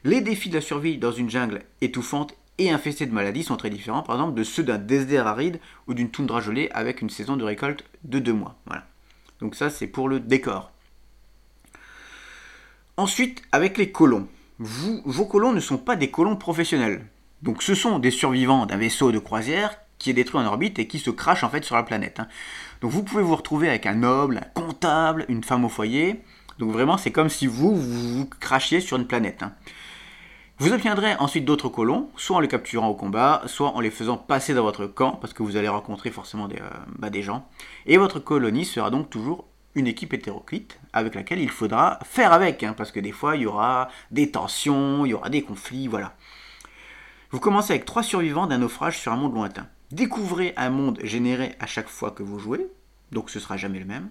Les 0.05 0.21
défis 0.21 0.51
de 0.51 0.57
la 0.57 0.61
survie 0.61 0.99
dans 0.99 1.13
une 1.13 1.31
jungle 1.31 1.63
étouffante 1.81 2.37
et 2.59 2.71
infestés 2.71 3.07
de 3.07 3.13
maladies 3.13 3.43
sont 3.43 3.57
très 3.57 3.71
différents, 3.71 4.03
par 4.03 4.17
exemple, 4.17 4.39
de 4.39 4.45
ceux 4.45 4.63
d'un 4.63 4.79
désert 4.79 5.27
aride 5.27 5.61
ou 5.87 5.95
d'une 5.95 6.11
toundra 6.11 6.41
gelée 6.41 6.69
avec 6.73 7.03
une 7.03 7.11
saison 7.11 7.37
de 7.37 7.45
récolte 7.45 7.85
de 8.05 8.19
deux 8.19 8.33
mois. 8.33 8.57
Voilà. 8.67 8.87
Donc 9.41 9.55
ça, 9.55 9.71
c'est 9.71 9.87
pour 9.87 10.09
le 10.09 10.21
décor. 10.21 10.71
Ensuite, 12.97 13.43
avec 13.53 13.77
les 13.77 13.93
colons. 13.93 14.27
vos 14.59 15.27
colons 15.27 15.53
ne 15.53 15.61
sont 15.61 15.79
pas 15.79 15.97
des 15.97 16.11
colons 16.11 16.37
professionnels. 16.37 17.05
Donc 17.43 17.63
ce 17.63 17.75
sont 17.75 17.99
des 17.99 18.11
survivants 18.11 18.67
d'un 18.67 18.79
vaisseau 18.79 19.13
de 19.13 19.19
croisière 19.19 19.77
qui 19.99 20.11
est 20.11 20.15
détruit 20.15 20.41
en 20.41 20.47
orbite 20.47 20.79
et 20.79 20.87
qui 20.87 20.99
se 20.99 21.11
crache 21.11 21.45
en 21.45 21.51
fait 21.51 21.65
sur 21.65 21.77
la 21.77 21.83
planète. 21.83 22.21
Hein. 22.21 22.29
Donc 22.81 22.91
vous 22.91 23.03
pouvez 23.03 23.23
vous 23.23 23.37
retrouver 23.37 23.69
avec 23.69 23.87
un 23.87 23.95
noble, 23.95 24.39
un 24.39 24.61
comptable, 24.61 25.25
une 25.29 25.45
femme 25.45 25.65
au 25.65 25.69
foyer. 25.69 26.23
Donc 26.59 26.73
vraiment, 26.73 26.97
c'est 26.97 27.13
comme 27.13 27.29
si 27.29 27.47
vous, 27.47 27.75
vous, 27.75 28.27
crachiez 28.41 28.81
sur 28.81 28.97
une 28.97 29.07
planète. 29.07 29.43
Hein. 29.43 29.53
Vous 30.59 30.73
obtiendrez 30.73 31.15
ensuite 31.17 31.45
d'autres 31.45 31.69
colons, 31.69 32.09
soit 32.17 32.37
en 32.37 32.41
les 32.41 32.49
capturant 32.49 32.89
au 32.89 32.95
combat, 32.95 33.43
soit 33.45 33.73
en 33.73 33.81
les 33.81 33.91
faisant 33.91 34.17
passer 34.17 34.55
dans 34.55 34.63
votre 34.63 34.87
camp, 34.87 35.13
parce 35.13 35.35
que 35.35 35.43
vous 35.43 35.57
allez 35.57 35.69
rencontrer 35.69 36.11
forcément 36.11 36.49
des, 36.49 36.57
euh, 36.57 36.71
bah, 36.99 37.11
gens. 37.21 37.47
Et 37.85 37.99
votre 37.99 38.21
colonie 38.21 38.65
sera 38.65 38.89
donc 38.89 39.11
toujours 39.11 39.45
une 39.75 39.87
équipe 39.87 40.15
hétéroclite 40.15 40.81
avec 40.95 41.15
laquelle 41.15 41.41
il 41.41 41.51
faudra 41.51 41.99
faire 42.05 42.33
avec, 42.33 42.63
hein, 42.63 42.75
parce 42.75 42.91
que 42.91 43.01
des 43.01 43.13
fois 43.13 43.37
il 43.37 43.43
y 43.43 43.47
aura 43.47 43.89
des 44.11 44.31
tensions, 44.31 45.05
il 45.05 45.11
y 45.11 45.15
aura 45.15 45.29
des 45.29 45.43
conflits, 45.43 45.89
voilà. 45.89 46.15
Vous 47.31 47.41
commencez 47.41 47.75
avec 47.75 47.85
trois 47.85 48.03
survivants 48.03 48.47
d'un 48.47 48.59
naufrage 48.59 48.99
sur 48.99 49.13
un 49.13 49.17
monde 49.17 49.35
lointain. 49.35 49.67
Découvrez 49.91 50.55
un 50.57 50.71
monde 50.71 50.99
généré 51.03 51.55
à 51.61 51.67
chaque 51.67 51.89
fois 51.89 52.13
que 52.13 52.23
vous 52.23 52.39
jouez, 52.39 52.67
donc 53.13 53.29
ce 53.29 53.41
sera 53.41 53.59
jamais 53.59 53.79
le 53.79 53.85
même. 53.85 54.09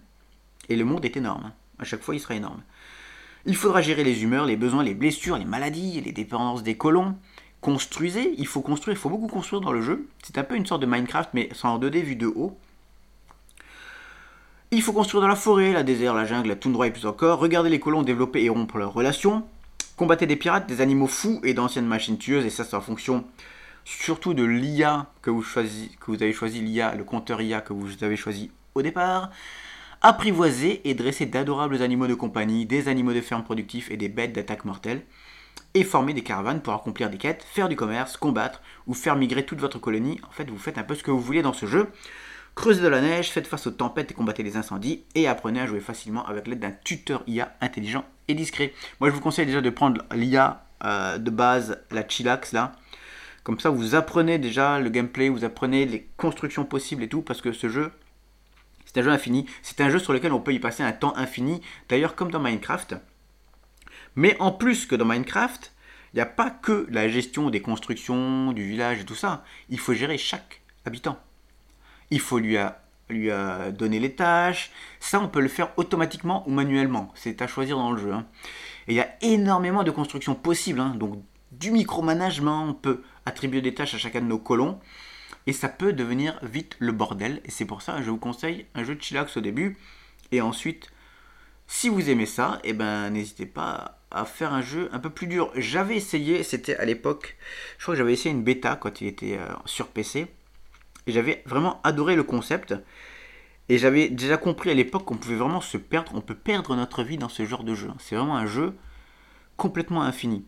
Et 0.69 0.75
le 0.75 0.85
monde 0.85 1.05
est 1.05 1.17
énorme, 1.17 1.45
hein. 1.45 1.53
à 1.79 1.85
chaque 1.85 2.03
fois 2.03 2.13
il 2.13 2.19
sera 2.19 2.35
énorme. 2.35 2.61
Il 3.45 3.55
faudra 3.55 3.81
gérer 3.81 4.03
les 4.03 4.23
humeurs, 4.23 4.45
les 4.45 4.55
besoins, 4.55 4.83
les 4.83 4.95
blessures, 4.95 5.37
les 5.37 5.45
maladies, 5.45 6.01
les 6.01 6.11
dépendances 6.11 6.63
des 6.63 6.75
colons. 6.75 7.15
Construisez, 7.61 8.33
il 8.37 8.47
faut 8.47 8.61
construire, 8.61 8.97
il 8.97 8.99
faut 8.99 9.09
beaucoup 9.09 9.27
construire 9.27 9.61
dans 9.61 9.71
le 9.71 9.81
jeu. 9.81 10.07
C'est 10.23 10.37
un 10.37 10.43
peu 10.43 10.55
une 10.55 10.65
sorte 10.65 10.81
de 10.81 10.87
Minecraft, 10.87 11.29
mais 11.33 11.49
sans 11.53 11.75
en 11.75 11.79
2D 11.79 12.01
vu 12.01 12.15
de 12.15 12.27
haut. 12.27 12.57
Il 14.71 14.81
faut 14.81 14.93
construire 14.93 15.21
dans 15.21 15.27
la 15.27 15.35
forêt, 15.35 15.73
la 15.73 15.83
désert, 15.83 16.15
la 16.15 16.25
jungle, 16.25 16.49
la 16.49 16.55
toundra 16.55 16.87
et 16.87 16.91
plus 16.91 17.05
encore. 17.05 17.39
Regardez 17.39 17.69
les 17.69 17.79
colons 17.79 18.01
développer 18.01 18.43
et 18.43 18.49
rompre 18.49 18.77
leurs 18.77 18.93
relations. 18.93 19.43
Combattez 19.95 20.25
des 20.25 20.35
pirates, 20.35 20.67
des 20.67 20.81
animaux 20.81 21.07
fous 21.07 21.39
et 21.43 21.53
d'anciennes 21.53 21.85
machines 21.85 22.17
tueuses, 22.17 22.45
et 22.45 22.49
ça 22.49 22.65
c'est 22.65 22.75
en 22.75 22.81
fonction 22.81 23.23
surtout 23.85 24.33
de 24.33 24.43
l'IA 24.43 25.05
que 25.21 25.29
vous, 25.29 25.41
que 25.43 26.05
vous 26.07 26.21
avez 26.21 26.33
choisi, 26.33 26.59
l'IA, 26.59 26.95
le 26.95 27.03
compteur 27.03 27.41
IA 27.41 27.61
que 27.61 27.71
vous 27.71 28.03
avez 28.03 28.17
choisi 28.17 28.51
au 28.73 28.81
départ 28.81 29.29
apprivoiser 30.05 30.87
et 30.87 30.93
dresser 30.93 31.25
d'adorables 31.25 31.81
animaux 31.81 32.05
de 32.05 32.13
compagnie, 32.13 32.67
des 32.67 32.89
animaux 32.89 33.11
de 33.11 33.21
ferme 33.21 33.43
productifs 33.43 33.89
et 33.89 33.97
des 33.97 34.07
bêtes 34.07 34.33
d'attaque 34.33 34.63
mortelle, 34.63 35.01
et 35.73 35.83
former 35.83 36.13
des 36.13 36.21
caravanes 36.21 36.61
pour 36.61 36.73
accomplir 36.75 37.09
des 37.09 37.17
quêtes, 37.17 37.43
faire 37.43 37.69
du 37.69 37.75
commerce, 37.75 38.15
combattre 38.15 38.61
ou 38.85 38.93
faire 38.93 39.15
migrer 39.15 39.47
toute 39.47 39.59
votre 39.59 39.79
colonie. 39.79 40.21
En 40.29 40.31
fait, 40.31 40.47
vous 40.47 40.59
faites 40.59 40.77
un 40.77 40.83
peu 40.83 40.93
ce 40.93 41.01
que 41.01 41.09
vous 41.09 41.19
voulez 41.19 41.41
dans 41.41 41.53
ce 41.53 41.65
jeu. 41.65 41.87
Creusez 42.53 42.83
de 42.83 42.87
la 42.87 43.01
neige, 43.01 43.31
faites 43.31 43.47
face 43.47 43.65
aux 43.65 43.71
tempêtes 43.71 44.11
et 44.11 44.13
combattez 44.13 44.43
les 44.43 44.57
incendies, 44.57 45.05
et 45.15 45.27
apprenez 45.27 45.61
à 45.61 45.65
jouer 45.65 45.79
facilement 45.79 46.23
avec 46.27 46.45
l'aide 46.45 46.59
d'un 46.59 46.73
tuteur 46.83 47.23
IA 47.25 47.55
intelligent 47.59 48.05
et 48.27 48.35
discret. 48.35 48.73
Moi, 48.99 49.09
je 49.09 49.15
vous 49.15 49.21
conseille 49.21 49.47
déjà 49.47 49.61
de 49.61 49.71
prendre 49.71 50.03
l'IA 50.13 50.67
euh, 50.83 51.17
de 51.17 51.31
base, 51.31 51.79
la 51.89 52.07
Chillax 52.07 52.51
là. 52.51 52.73
Comme 53.43 53.59
ça, 53.59 53.71
vous 53.71 53.95
apprenez 53.95 54.37
déjà 54.37 54.79
le 54.79 54.91
gameplay, 54.91 55.29
vous 55.29 55.45
apprenez 55.45 55.87
les 55.87 56.07
constructions 56.15 56.63
possibles 56.63 57.01
et 57.01 57.09
tout, 57.09 57.23
parce 57.23 57.41
que 57.41 57.51
ce 57.51 57.69
jeu, 57.69 57.91
c'est 58.95 59.01
un 59.01 59.03
jeu 59.03 59.11
infini. 59.11 59.45
C'est 59.61 59.81
un 59.81 59.89
jeu 59.89 59.99
sur 59.99 60.13
lequel 60.13 60.31
on 60.31 60.39
peut 60.39 60.53
y 60.53 60.59
passer 60.59 60.81
un 60.81 60.93
temps 60.93 61.15
infini. 61.17 61.61
D'ailleurs, 61.89 62.15
comme 62.15 62.31
dans 62.31 62.39
Minecraft. 62.39 62.95
Mais 64.15 64.37
en 64.39 64.53
plus 64.53 64.85
que 64.85 64.95
dans 64.95 65.03
Minecraft, 65.03 65.73
il 66.13 66.15
n'y 66.15 66.21
a 66.21 66.25
pas 66.25 66.49
que 66.49 66.87
la 66.89 67.09
gestion 67.09 67.49
des 67.49 67.61
constructions, 67.61 68.53
du 68.53 68.65
village 68.65 69.01
et 69.01 69.03
tout 69.03 69.15
ça. 69.15 69.43
Il 69.69 69.79
faut 69.79 69.93
gérer 69.93 70.17
chaque 70.17 70.61
habitant. 70.85 71.19
Il 72.09 72.21
faut 72.21 72.39
lui, 72.39 72.55
lui 73.09 73.29
donner 73.73 73.99
les 73.99 74.15
tâches. 74.15 74.71
Ça, 75.01 75.19
on 75.19 75.27
peut 75.27 75.41
le 75.41 75.49
faire 75.49 75.73
automatiquement 75.75 76.47
ou 76.47 76.51
manuellement. 76.51 77.11
C'est 77.15 77.41
à 77.41 77.47
choisir 77.47 77.77
dans 77.77 77.91
le 77.91 78.01
jeu. 78.01 78.13
Hein. 78.13 78.25
Et 78.87 78.93
il 78.93 78.95
y 78.95 79.01
a 79.01 79.09
énormément 79.21 79.83
de 79.83 79.91
constructions 79.91 80.35
possibles. 80.35 80.79
Hein. 80.79 80.93
Donc, 80.95 81.21
du 81.51 81.71
micromanagement, 81.71 82.63
on 82.63 82.73
peut 82.73 83.03
attribuer 83.25 83.61
des 83.61 83.73
tâches 83.73 83.93
à 83.93 83.97
chacun 83.97 84.21
de 84.21 84.27
nos 84.27 84.39
colons 84.39 84.79
et 85.47 85.53
ça 85.53 85.69
peut 85.69 85.93
devenir 85.93 86.39
vite 86.43 86.75
le 86.79 86.91
bordel. 86.91 87.41
Et 87.45 87.51
c'est 87.51 87.65
pour 87.65 87.81
ça 87.81 87.97
que 87.97 88.03
je 88.03 88.09
vous 88.09 88.17
conseille 88.17 88.65
un 88.73 88.83
jeu 88.83 88.95
de 88.95 89.01
chillax 89.01 89.37
au 89.37 89.41
début. 89.41 89.77
Et 90.31 90.41
ensuite, 90.41 90.91
si 91.67 91.89
vous 91.89 92.09
aimez 92.09 92.25
ça, 92.25 92.59
eh 92.63 92.73
ben 92.73 93.09
n'hésitez 93.09 93.45
pas 93.45 93.99
à 94.11 94.25
faire 94.25 94.53
un 94.53 94.61
jeu 94.61 94.89
un 94.91 94.99
peu 94.99 95.09
plus 95.09 95.27
dur. 95.27 95.51
J'avais 95.55 95.97
essayé, 95.97 96.43
c'était 96.43 96.75
à 96.77 96.85
l'époque, 96.85 97.37
je 97.77 97.83
crois 97.83 97.93
que 97.93 97.97
j'avais 97.97 98.13
essayé 98.13 98.33
une 98.33 98.43
bêta 98.43 98.75
quand 98.75 99.01
il 99.01 99.07
était 99.07 99.37
euh, 99.37 99.53
sur 99.65 99.87
PC. 99.87 100.27
Et 101.07 101.11
j'avais 101.11 101.43
vraiment 101.45 101.81
adoré 101.83 102.15
le 102.15 102.23
concept. 102.23 102.73
Et 103.67 103.77
j'avais 103.77 104.09
déjà 104.09 104.37
compris 104.37 104.69
à 104.69 104.73
l'époque 104.73 105.05
qu'on 105.05 105.17
pouvait 105.17 105.35
vraiment 105.35 105.61
se 105.61 105.77
perdre, 105.77 106.11
on 106.13 106.21
peut 106.21 106.35
perdre 106.35 106.75
notre 106.75 107.03
vie 107.03 107.17
dans 107.17 107.29
ce 107.29 107.45
genre 107.45 107.63
de 107.63 107.73
jeu. 107.73 107.89
C'est 107.99 108.15
vraiment 108.15 108.37
un 108.37 108.45
jeu 108.45 108.75
complètement 109.57 110.03
infini. 110.03 110.45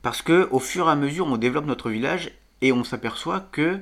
Parce 0.00 0.22
que 0.22 0.48
au 0.50 0.60
fur 0.60 0.88
et 0.88 0.92
à 0.92 0.96
mesure 0.96 1.26
on 1.26 1.36
développe 1.36 1.66
notre 1.66 1.90
village 1.90 2.30
et 2.60 2.72
on 2.72 2.84
s'aperçoit 2.84 3.40
que 3.40 3.80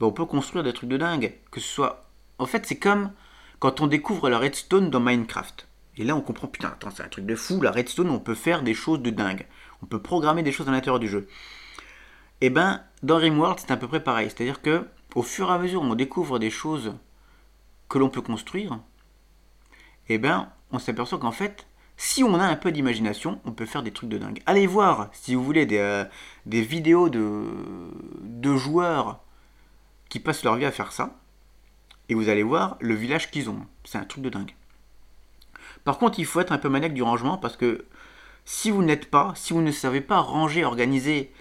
bah, 0.00 0.06
on 0.06 0.12
peut 0.12 0.24
construire 0.24 0.64
des 0.64 0.72
trucs 0.72 0.90
de 0.90 0.96
dingue. 0.96 1.34
Que 1.50 1.60
ce 1.60 1.68
soit. 1.68 2.08
En 2.38 2.46
fait, 2.46 2.66
c'est 2.66 2.78
comme 2.78 3.12
quand 3.58 3.80
on 3.80 3.86
découvre 3.86 4.28
la 4.28 4.38
redstone 4.38 4.90
dans 4.90 5.00
Minecraft. 5.00 5.68
Et 5.96 6.04
là, 6.04 6.14
on 6.14 6.20
comprend, 6.20 6.46
putain, 6.46 6.68
attends, 6.68 6.90
c'est 6.90 7.02
un 7.02 7.08
truc 7.08 7.24
de 7.24 7.34
fou, 7.34 7.60
la 7.62 7.70
redstone, 7.70 8.10
on 8.10 8.18
peut 8.18 8.34
faire 8.34 8.62
des 8.62 8.74
choses 8.74 9.00
de 9.00 9.10
dingue. 9.10 9.46
On 9.82 9.86
peut 9.86 10.00
programmer 10.00 10.42
des 10.42 10.52
choses 10.52 10.68
à 10.68 10.70
l'intérieur 10.70 11.00
du 11.00 11.08
jeu. 11.08 11.26
Et 12.42 12.46
eh 12.46 12.50
ben, 12.50 12.82
dans 13.02 13.16
Rimworld, 13.16 13.58
c'est 13.58 13.70
à 13.70 13.78
peu 13.78 13.88
près 13.88 14.02
pareil. 14.04 14.28
C'est-à-dire 14.28 14.60
que, 14.60 14.86
au 15.14 15.22
fur 15.22 15.48
et 15.48 15.54
à 15.54 15.58
mesure 15.58 15.80
où 15.80 15.86
on 15.86 15.94
découvre 15.94 16.38
des 16.38 16.50
choses 16.50 16.94
que 17.88 17.98
l'on 17.98 18.10
peut 18.10 18.20
construire, 18.20 18.78
et 20.08 20.14
eh 20.14 20.18
ben, 20.18 20.52
on 20.70 20.78
s'aperçoit 20.78 21.18
qu'en 21.18 21.32
fait, 21.32 21.66
si 21.96 22.22
on 22.22 22.34
a 22.34 22.44
un 22.44 22.56
peu 22.56 22.72
d'imagination, 22.72 23.40
on 23.44 23.52
peut 23.52 23.66
faire 23.66 23.82
des 23.82 23.92
trucs 23.92 24.10
de 24.10 24.18
dingue. 24.18 24.42
Allez 24.46 24.66
voir, 24.66 25.08
si 25.12 25.34
vous 25.34 25.42
voulez, 25.42 25.66
des, 25.66 25.78
euh, 25.78 26.04
vidéos 26.46 27.08
de, 27.08 27.44
de 28.22 28.56
joueurs 28.56 29.20
qui 30.08 30.20
passent 30.20 30.44
leur 30.44 30.56
vie 30.56 30.66
à 30.66 30.72
faire 30.72 30.92
ça. 30.92 31.16
Et 32.08 32.14
vous 32.14 32.28
allez 32.28 32.42
voir 32.42 32.76
le 32.80 32.94
village 32.94 33.30
qu'ils 33.30 33.50
ont. 33.50 33.66
C'est 33.84 33.98
un 33.98 34.04
truc 34.04 34.22
de 34.22 34.28
dingue. 34.28 34.54
Par 35.84 35.98
contre, 35.98 36.18
il 36.18 36.26
faut 36.26 36.40
être 36.40 36.52
un 36.52 36.58
peu 36.58 36.68
maniaque 36.68 36.94
du 36.94 37.02
rangement 37.02 37.38
parce 37.38 37.56
que 37.56 37.84
si 38.44 38.70
vous 38.70 38.82
n'êtes 38.82 39.10
pas, 39.10 39.32
si 39.34 39.52
vous 39.52 39.62
ne 39.62 39.72
savez 39.72 40.00
pas 40.00 40.18
ranger, 40.18 40.64
organiser 40.64 41.32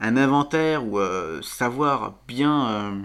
un 0.00 0.16
inventaire 0.16 0.86
ou 0.86 0.98
euh, 0.98 1.40
savoir 1.42 2.14
bien 2.26 2.68
euh, 2.68 3.02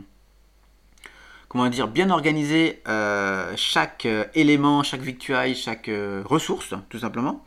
comment 1.49 1.67
dire, 1.67 1.87
bien 1.87 2.11
organiser 2.11 2.81
euh, 2.87 3.51
chaque 3.57 4.05
euh, 4.05 4.25
élément, 4.35 4.83
chaque 4.83 5.01
victuaille, 5.01 5.55
chaque 5.55 5.89
euh, 5.89 6.21
ressource, 6.23 6.75
tout 6.89 6.99
simplement, 6.99 7.43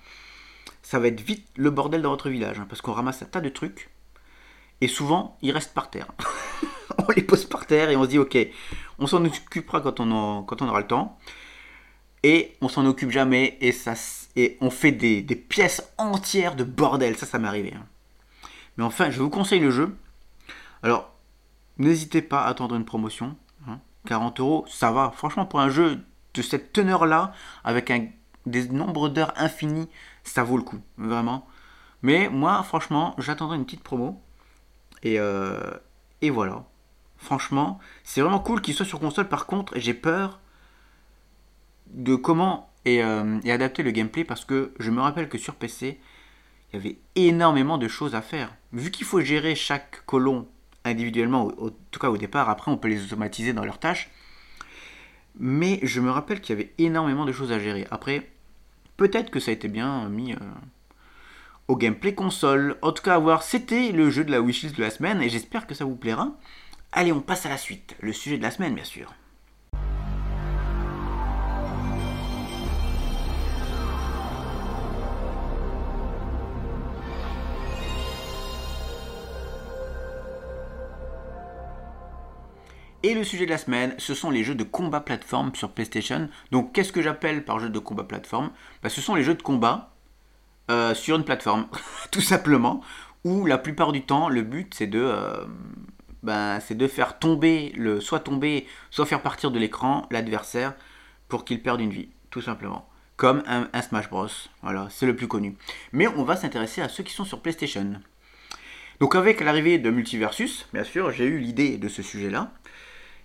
ça 0.82 0.98
va 0.98 1.06
être 1.06 1.20
vite 1.20 1.46
le 1.56 1.70
bordel 1.70 2.02
dans 2.02 2.10
votre 2.10 2.28
village, 2.28 2.58
hein, 2.58 2.66
parce 2.68 2.82
qu'on 2.82 2.92
ramasse 2.92 3.22
un 3.22 3.26
tas 3.26 3.40
de 3.40 3.48
trucs, 3.48 3.90
et 4.80 4.88
souvent, 4.88 5.38
ils 5.40 5.52
restent 5.52 5.72
par 5.72 5.88
terre. 5.88 6.08
on 6.98 7.12
les 7.16 7.22
pose 7.22 7.44
par 7.44 7.66
terre 7.66 7.88
et 7.88 7.96
on 7.96 8.02
se 8.02 8.08
dit, 8.08 8.18
ok, 8.18 8.36
on 8.98 9.06
s'en 9.06 9.24
occupera 9.24 9.80
quand 9.80 10.00
on, 10.00 10.10
aura 10.10 10.80
le 10.80 10.86
temps, 10.86 11.16
et 12.24 12.56
on 12.60 12.68
s'en 12.68 12.84
occupe 12.86 13.10
jamais, 13.10 13.56
et 13.60 14.58
on 14.60 14.70
fait 14.70 14.92
des, 14.92 15.22
pièces 15.22 15.92
entières 15.96 16.56
de 16.56 16.64
bordel, 16.64 17.16
ça, 17.16 17.26
ça 17.26 17.38
m'est 17.38 17.48
arrivé. 17.48 17.72
Hein. 17.76 17.86
Mais 18.76 18.84
enfin, 18.84 19.10
je 19.10 19.20
vous 19.20 19.30
conseille 19.30 19.60
le 19.60 19.70
jeu. 19.70 19.96
Alors, 20.82 21.12
n'hésitez 21.78 22.20
pas 22.22 22.42
à 22.42 22.48
attendre 22.48 22.74
une 22.74 22.84
promotion. 22.84 23.36
40 24.06 24.40
euros, 24.40 24.64
ça 24.68 24.90
va. 24.92 25.12
Franchement, 25.14 25.46
pour 25.46 25.60
un 25.60 25.70
jeu 25.70 26.00
de 26.34 26.42
cette 26.42 26.72
teneur-là, 26.72 27.32
avec 27.64 27.92
des 28.46 28.68
nombres 28.68 29.08
d'heures 29.08 29.32
infinies, 29.36 29.88
ça 30.24 30.42
vaut 30.42 30.56
le 30.56 30.62
coup, 30.62 30.80
vraiment. 30.98 31.46
Mais 32.02 32.28
moi, 32.28 32.62
franchement, 32.62 33.14
j'attendrai 33.18 33.56
une 33.56 33.64
petite 33.64 33.82
promo. 33.84 34.20
Et, 35.02 35.18
euh, 35.18 35.58
Et 36.20 36.30
voilà. 36.30 36.64
Franchement, 37.16 37.78
c'est 38.04 38.20
vraiment 38.20 38.40
cool 38.40 38.60
qu'il 38.60 38.74
soit 38.74 38.86
sur 38.86 39.00
console. 39.00 39.28
Par 39.28 39.46
contre, 39.46 39.74
j'ai 39.78 39.94
peur 39.94 40.40
de 41.88 42.16
comment 42.16 42.70
et, 42.84 43.02
euh, 43.04 43.38
adapter 43.46 43.82
le 43.82 43.90
gameplay 43.92 44.24
parce 44.24 44.44
que 44.44 44.72
je 44.78 44.90
me 44.90 45.00
rappelle 45.00 45.28
que 45.28 45.38
sur 45.38 45.54
PC, 45.54 46.00
il 46.72 46.76
y 46.76 46.78
avait 46.80 46.98
énormément 47.14 47.78
de 47.78 47.88
choses 47.88 48.14
à 48.14 48.22
faire. 48.22 48.54
Vu 48.72 48.90
qu'il 48.90 49.06
faut 49.06 49.20
gérer 49.20 49.54
chaque 49.54 50.04
colon 50.06 50.48
individuellement, 50.84 51.52
en 51.58 51.70
tout 51.90 52.00
cas 52.00 52.10
au 52.10 52.16
départ, 52.16 52.48
après 52.48 52.70
on 52.70 52.76
peut 52.76 52.88
les 52.88 53.04
automatiser 53.04 53.52
dans 53.52 53.64
leurs 53.64 53.78
tâches. 53.78 54.10
Mais 55.38 55.80
je 55.82 56.00
me 56.00 56.10
rappelle 56.10 56.40
qu'il 56.40 56.56
y 56.56 56.60
avait 56.60 56.72
énormément 56.78 57.24
de 57.24 57.32
choses 57.32 57.52
à 57.52 57.58
gérer. 57.58 57.86
Après, 57.90 58.30
peut-être 58.96 59.30
que 59.30 59.40
ça 59.40 59.50
a 59.50 59.54
été 59.54 59.68
bien 59.68 60.08
mis 60.08 60.34
euh, 60.34 60.38
au 61.68 61.76
gameplay 61.76 62.14
console. 62.14 62.76
En 62.82 62.92
tout 62.92 63.02
cas, 63.02 63.14
à 63.14 63.18
voir, 63.18 63.42
c'était 63.42 63.92
le 63.92 64.10
jeu 64.10 64.24
de 64.24 64.30
la 64.30 64.40
wishlist 64.40 64.76
de 64.76 64.82
la 64.82 64.90
semaine 64.90 65.22
et 65.22 65.28
j'espère 65.28 65.66
que 65.66 65.74
ça 65.74 65.84
vous 65.84 65.96
plaira. 65.96 66.32
Allez, 66.92 67.12
on 67.12 67.20
passe 67.20 67.46
à 67.46 67.48
la 67.48 67.56
suite. 67.56 67.96
Le 68.00 68.12
sujet 68.12 68.36
de 68.36 68.42
la 68.42 68.50
semaine, 68.50 68.74
bien 68.74 68.84
sûr. 68.84 69.14
Et 83.04 83.14
le 83.14 83.24
sujet 83.24 83.46
de 83.46 83.50
la 83.50 83.58
semaine, 83.58 83.94
ce 83.98 84.14
sont 84.14 84.30
les 84.30 84.44
jeux 84.44 84.54
de 84.54 84.62
combat 84.62 85.00
plateforme 85.00 85.52
sur 85.56 85.70
PlayStation. 85.70 86.28
Donc 86.52 86.72
qu'est-ce 86.72 86.92
que 86.92 87.02
j'appelle 87.02 87.44
par 87.44 87.58
jeu 87.58 87.68
de 87.68 87.78
combat 87.80 88.04
plateforme? 88.04 88.52
Bah, 88.82 88.88
Ce 88.90 89.00
sont 89.00 89.16
les 89.16 89.24
jeux 89.24 89.34
de 89.34 89.42
combat 89.42 89.92
euh, 90.70 90.94
sur 90.94 91.16
une 91.16 91.24
plateforme, 91.24 91.66
tout 92.12 92.20
simplement, 92.20 92.80
où 93.24 93.44
la 93.44 93.58
plupart 93.58 93.90
du 93.90 94.02
temps, 94.02 94.28
le 94.28 94.42
but 94.42 94.72
c'est 94.72 94.86
de, 94.86 95.02
euh, 95.02 96.60
c'est 96.60 96.76
de 96.76 96.86
faire 96.86 97.18
tomber, 97.18 97.72
le, 97.76 98.00
soit 98.00 98.20
tomber, 98.20 98.68
soit 98.90 99.06
faire 99.06 99.22
partir 99.22 99.50
de 99.50 99.58
l'écran 99.58 100.06
l'adversaire 100.12 100.74
pour 101.26 101.44
qu'il 101.44 101.60
perde 101.60 101.80
une 101.80 101.90
vie, 101.90 102.08
tout 102.30 102.42
simplement. 102.42 102.88
Comme 103.16 103.42
un 103.46 103.82
Smash 103.82 104.08
Bros. 104.10 104.28
Voilà, 104.62 104.88
c'est 104.90 105.06
le 105.06 105.14
plus 105.14 105.28
connu. 105.28 105.56
Mais 105.92 106.08
on 106.08 106.24
va 106.24 106.34
s'intéresser 106.34 106.80
à 106.80 106.88
ceux 106.88 107.04
qui 107.04 107.12
sont 107.12 107.24
sur 107.24 107.40
PlayStation. 107.40 108.00
Donc 109.02 109.16
avec 109.16 109.40
l'arrivée 109.40 109.78
de 109.78 109.90
Multiversus, 109.90 110.68
bien 110.72 110.84
sûr, 110.84 111.10
j'ai 111.10 111.24
eu 111.24 111.40
l'idée 111.40 111.76
de 111.76 111.88
ce 111.88 112.02
sujet-là. 112.02 112.52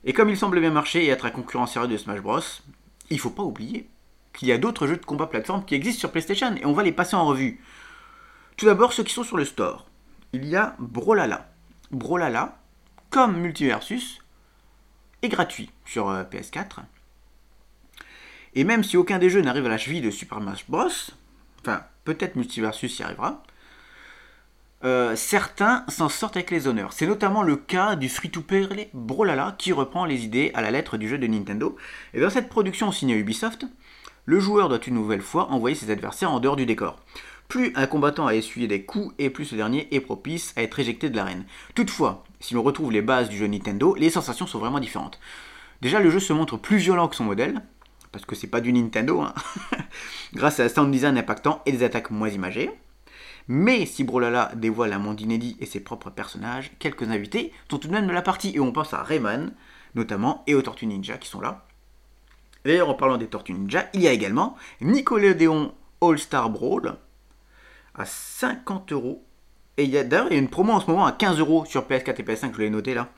Et 0.08 0.14
comme 0.14 0.30
il 0.30 0.38
semble 0.38 0.62
bien 0.62 0.72
marcher 0.72 1.04
et 1.04 1.10
être 1.10 1.26
un 1.26 1.32
concurrent 1.32 1.68
sérieux 1.68 1.90
de 1.90 1.98
Smash 1.98 2.22
Bros, 2.22 2.40
il 3.10 3.20
faut 3.20 3.30
pas 3.30 3.44
oublier 3.44 3.90
qu'il 4.34 4.48
y 4.48 4.54
a 4.54 4.58
d'autres 4.58 4.88
jeux 4.88 4.96
de 4.96 5.06
combat 5.06 5.28
plateforme 5.28 5.66
qui 5.66 5.76
existent 5.76 6.00
sur 6.00 6.12
PlayStation 6.12 6.56
et 6.56 6.66
on 6.66 6.72
va 6.72 6.84
les 6.84 6.94
passer 6.94 7.18
en 7.18 7.26
revue. 7.26 7.62
Tout 8.56 8.66
d'abord 8.66 8.94
ceux 8.94 9.04
qui 9.04 9.14
sont 9.14 9.26
sur 9.26 9.36
le 9.36 9.44
store. 9.44 9.86
Il 10.32 10.46
y 10.46 10.56
a 10.56 10.78
Brolala. 10.80 11.52
Brolala, 11.92 12.58
comme 13.10 13.38
Multiversus, 13.38 14.20
est 15.24 15.30
gratuit 15.30 15.72
sur 15.86 16.10
euh, 16.10 16.24
PS4. 16.24 16.80
Et 18.56 18.64
même 18.64 18.86
si 18.86 18.96
aucun 18.96 19.20
des 19.20 19.30
jeux 19.30 19.42
n'arrive 19.42 19.66
à 19.66 19.70
la 19.70 19.78
cheville 19.78 20.02
de 20.02 20.10
Super 20.10 20.38
Smash 20.38 20.70
Bros, 20.70 20.88
enfin 21.60 21.84
peut-être 22.06 22.38
Multiversus 22.38 22.98
y 23.00 23.04
arrivera, 23.04 23.44
euh, 24.84 25.16
certains 25.16 25.84
s'en 25.88 26.10
sortent 26.10 26.36
avec 26.36 26.52
les 26.52 26.68
honneurs. 26.68 26.94
C'est 26.94 27.08
notamment 27.08 27.42
le 27.42 27.56
cas 27.56 27.96
du 27.96 28.10
free-to-play 28.10 28.90
Brolala 28.94 29.56
qui 29.58 29.74
reprend 29.74 30.06
les 30.06 30.24
idées 30.24 30.52
à 30.54 30.62
la 30.62 30.72
lettre 30.72 30.98
du 30.98 31.10
jeu 31.10 31.18
de 31.18 31.28
Nintendo. 31.28 31.76
Et 32.14 32.22
dans 32.22 32.30
cette 32.30 32.50
production 32.50 32.92
signée 32.92 33.16
Ubisoft, 33.16 33.66
le 34.26 34.40
joueur 34.40 34.70
doit 34.70 34.86
une 34.86 34.96
nouvelle 34.96 35.22
fois 35.22 35.50
envoyer 35.52 35.76
ses 35.76 35.90
adversaires 35.90 36.32
en 36.32 36.40
dehors 36.40 36.56
du 36.56 36.66
décor. 36.66 36.98
Plus 37.48 37.72
un 37.76 37.88
combattant 37.88 38.28
a 38.28 38.36
essuyé 38.36 38.68
des 38.68 38.84
coups 38.84 39.16
et 39.18 39.30
plus 39.30 39.46
ce 39.46 39.56
dernier 39.56 39.88
est 39.96 40.02
propice 40.02 40.54
à 40.58 40.64
être 40.64 40.80
éjecté 40.80 41.10
de 41.10 41.16
l'arène. 41.16 41.46
Toutefois, 41.76 42.26
si 42.40 42.54
l'on 42.54 42.62
retrouve 42.62 42.92
les 42.92 43.02
bases 43.02 43.30
du 43.30 43.38
jeu 43.38 43.48
Nintendo, 43.48 43.96
les 43.96 44.10
sensations 44.10 44.46
sont 44.46 44.60
vraiment 44.60 44.82
différentes. 44.82 45.20
Déjà, 45.82 46.00
le 46.00 46.10
jeu 46.10 46.20
se 46.20 46.34
montre 46.34 46.58
plus 46.58 46.78
violent 46.78 47.08
que 47.08 47.16
son 47.16 47.24
modèle, 47.24 47.62
parce 48.12 48.26
que 48.26 48.36
c'est 48.36 48.48
pas 48.48 48.62
du 48.62 48.74
Nintendo, 48.74 49.22
hein. 49.22 49.34
grâce 50.34 50.60
à 50.60 50.64
un 50.64 50.70
sound 50.70 50.92
design 50.92 51.18
impactant 51.18 51.62
et 51.66 51.72
des 51.72 51.84
attaques 51.84 52.12
moins 52.12 52.30
imagées. 52.30 52.72
Mais 53.48 53.86
si 53.86 54.04
Brolala 54.04 54.52
dévoile 54.56 54.94
un 54.94 55.00
monde 55.00 55.22
et 55.22 55.66
ses 55.66 55.80
propres 55.80 56.10
personnages, 56.10 56.72
quelques 56.80 57.10
invités 57.10 57.54
sont 57.70 57.78
tout 57.78 57.88
de 57.88 57.94
même 57.94 58.08
de 58.08 58.12
la 58.12 58.22
partie, 58.22 58.52
et 58.56 58.60
on 58.60 58.72
pense 58.72 58.94
à 58.94 59.04
Rayman, 59.04 59.54
notamment, 59.96 60.44
et 60.48 60.56
aux 60.56 60.62
Tortues 60.62 60.88
Ninja 60.88 61.18
qui 61.18 61.30
sont 61.30 61.42
là. 61.42 61.66
D'ailleurs, 62.66 62.90
en 62.90 62.96
parlant 62.96 63.18
des 63.18 63.28
Tortues 63.28 63.54
Ninja, 63.54 63.86
il 63.94 64.02
y 64.02 64.08
a 64.08 64.12
également 64.12 64.58
Nickelodeon 64.82 65.74
All-Star 66.02 66.50
Brawl 66.50 66.98
à 67.96 68.06
50 68.06 68.92
euros. 68.92 69.24
Et 69.78 69.84
il 69.84 69.90
y 69.90 69.98
a 69.98 70.04
d'ailleurs 70.04 70.32
une 70.32 70.50
promo 70.50 70.74
en 70.74 70.80
ce 70.80 70.88
moment 70.88 71.06
à 71.06 71.12
15 71.12 71.40
euros 71.40 71.66
sur 71.66 71.88
PS4 71.88 72.20
et 72.20 72.24
PS5, 72.24 72.54
je 72.54 72.60
l'ai 72.60 72.70
noté 72.70 72.94
là. 72.94 73.10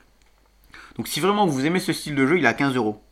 Donc 0.96 1.08
si 1.08 1.20
vraiment 1.20 1.46
vous 1.46 1.66
aimez 1.66 1.80
ce 1.80 1.92
style 1.92 2.14
de 2.14 2.26
jeu, 2.26 2.38
il 2.38 2.44
est 2.44 2.48
à 2.48 2.54
15 2.54 2.76
euros. 2.76 3.02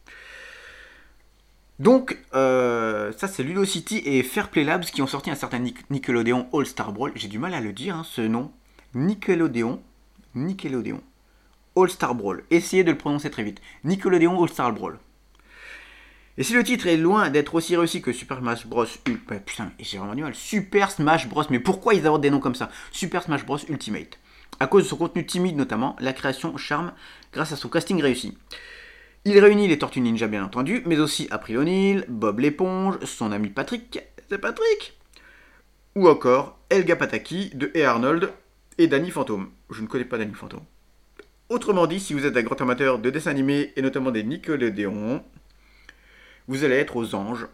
Donc, 1.78 2.18
euh, 2.34 3.12
ça 3.16 3.28
c'est 3.28 3.44
Ludocity 3.44 4.02
et 4.04 4.22
Fairplay 4.24 4.64
Labs 4.64 4.84
qui 4.84 5.00
ont 5.00 5.06
sorti 5.06 5.30
un 5.30 5.36
certain 5.36 5.60
Nickelodeon 5.90 6.48
All 6.52 6.66
Star 6.66 6.92
Brawl. 6.92 7.12
J'ai 7.14 7.28
du 7.28 7.38
mal 7.38 7.54
à 7.54 7.60
le 7.60 7.72
dire, 7.72 7.96
hein, 7.96 8.04
ce 8.04 8.20
nom. 8.20 8.50
Nickelodeon. 8.94 9.80
Nickelodeon. 10.34 11.00
All 11.76 11.90
Star 11.90 12.14
Brawl. 12.14 12.42
Essayez 12.50 12.82
de 12.82 12.90
le 12.90 12.98
prononcer 12.98 13.30
très 13.30 13.44
vite. 13.44 13.60
Nickelodeon 13.84 14.42
All 14.42 14.48
Star 14.48 14.72
Brawl. 14.72 14.98
Et 16.36 16.42
si 16.42 16.52
le 16.52 16.64
titre 16.64 16.86
est 16.86 16.96
loin 16.96 17.30
d'être 17.30 17.54
aussi 17.54 17.76
réussi 17.76 18.00
que 18.02 18.12
Super 18.12 18.38
Smash 18.38 18.66
Bros. 18.66 18.86
Ultimate. 19.06 19.44
putain, 19.44 19.72
j'ai 19.78 19.98
vraiment 19.98 20.14
du 20.14 20.22
mal. 20.22 20.34
Super 20.34 20.90
Smash 20.90 21.28
Bros. 21.28 21.44
Mais 21.50 21.60
pourquoi 21.60 21.94
ils 21.94 22.06
abordent 22.06 22.22
des 22.22 22.30
noms 22.30 22.40
comme 22.40 22.54
ça? 22.54 22.70
Super 22.90 23.22
Smash 23.22 23.44
Bros. 23.44 23.58
Ultimate. 23.68 24.18
À 24.60 24.66
cause 24.66 24.84
de 24.84 24.88
son 24.88 24.96
contenu 24.96 25.24
timide 25.26 25.56
notamment, 25.56 25.94
la 26.00 26.12
création 26.12 26.56
charme 26.56 26.92
grâce 27.32 27.52
à 27.52 27.56
son 27.56 27.68
casting 27.68 28.00
réussi. 28.02 28.36
Il 29.24 29.38
réunit 29.38 29.68
les 29.68 29.78
Tortues 29.78 30.00
Ninja 30.00 30.26
bien 30.26 30.44
entendu, 30.44 30.82
mais 30.86 30.98
aussi 30.98 31.28
April 31.30 31.58
O'Neil, 31.58 32.04
Bob 32.08 32.40
l'éponge, 32.40 32.98
son 33.04 33.32
ami 33.32 33.48
Patrick, 33.48 34.00
c'est 34.28 34.38
Patrick 34.38 34.98
Ou 35.96 36.08
encore 36.08 36.58
Elga 36.70 36.96
Pataki 36.96 37.50
de 37.54 37.70
E. 37.76 37.84
Arnold 37.84 38.32
et 38.78 38.86
Danny 38.86 39.10
Phantom. 39.10 39.50
Je 39.70 39.82
ne 39.82 39.86
connais 39.86 40.04
pas 40.04 40.18
Danny 40.18 40.34
Phantom. 40.34 40.60
Autrement 41.48 41.86
dit, 41.86 41.98
si 41.98 42.14
vous 42.14 42.26
êtes 42.26 42.36
un 42.36 42.42
grand 42.42 42.60
amateur 42.60 42.98
de 42.98 43.10
dessins 43.10 43.30
animés 43.30 43.72
et 43.76 43.82
notamment 43.82 44.10
des 44.10 44.22
Nickelodeon, 44.22 45.22
vous 46.46 46.64
allez 46.64 46.76
être 46.76 46.96
aux 46.96 47.14
anges. 47.14 47.46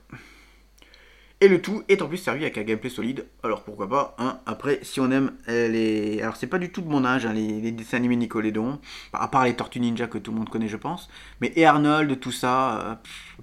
Et 1.41 1.49
le 1.49 1.61
tout 1.61 1.83
est 1.89 2.01
en 2.01 2.09
plus 2.09 2.17
servi 2.17 2.43
avec 2.43 2.57
un 2.59 2.63
gameplay 2.63 2.89
solide. 2.89 3.27
Alors 3.43 3.65
pourquoi 3.65 3.89
pas, 3.89 4.15
hein. 4.19 4.39
Après, 4.47 4.79
si 4.83 5.01
on 5.01 5.11
aime 5.11 5.33
euh, 5.49 5.69
les. 5.69 6.23
Alors 6.23 6.37
c'est 6.37 6.47
pas 6.47 6.59
du 6.59 6.71
tout 6.71 6.81
de 6.81 6.89
mon 6.89 7.05
âge, 7.05 7.27
hein, 7.27 7.33
les, 7.33 7.73
dessins 7.73 7.99
animés 7.99 8.17
Nickelodeon. 8.17 8.81
À 9.13 9.29
part 9.29 9.45
les 9.45 9.55
Tortues 9.55 9.81
Ninja 9.81 10.07
que 10.07 10.19
tout 10.19 10.31
le 10.31 10.39
monde 10.39 10.49
connaît, 10.49 10.69
je 10.69 10.77
pense. 10.77 11.11
Mais 11.41 11.53
et 11.57 11.67
Arnold, 11.67 12.19
tout 12.21 12.33
ça. 12.33 12.81
Euh, 12.81 12.95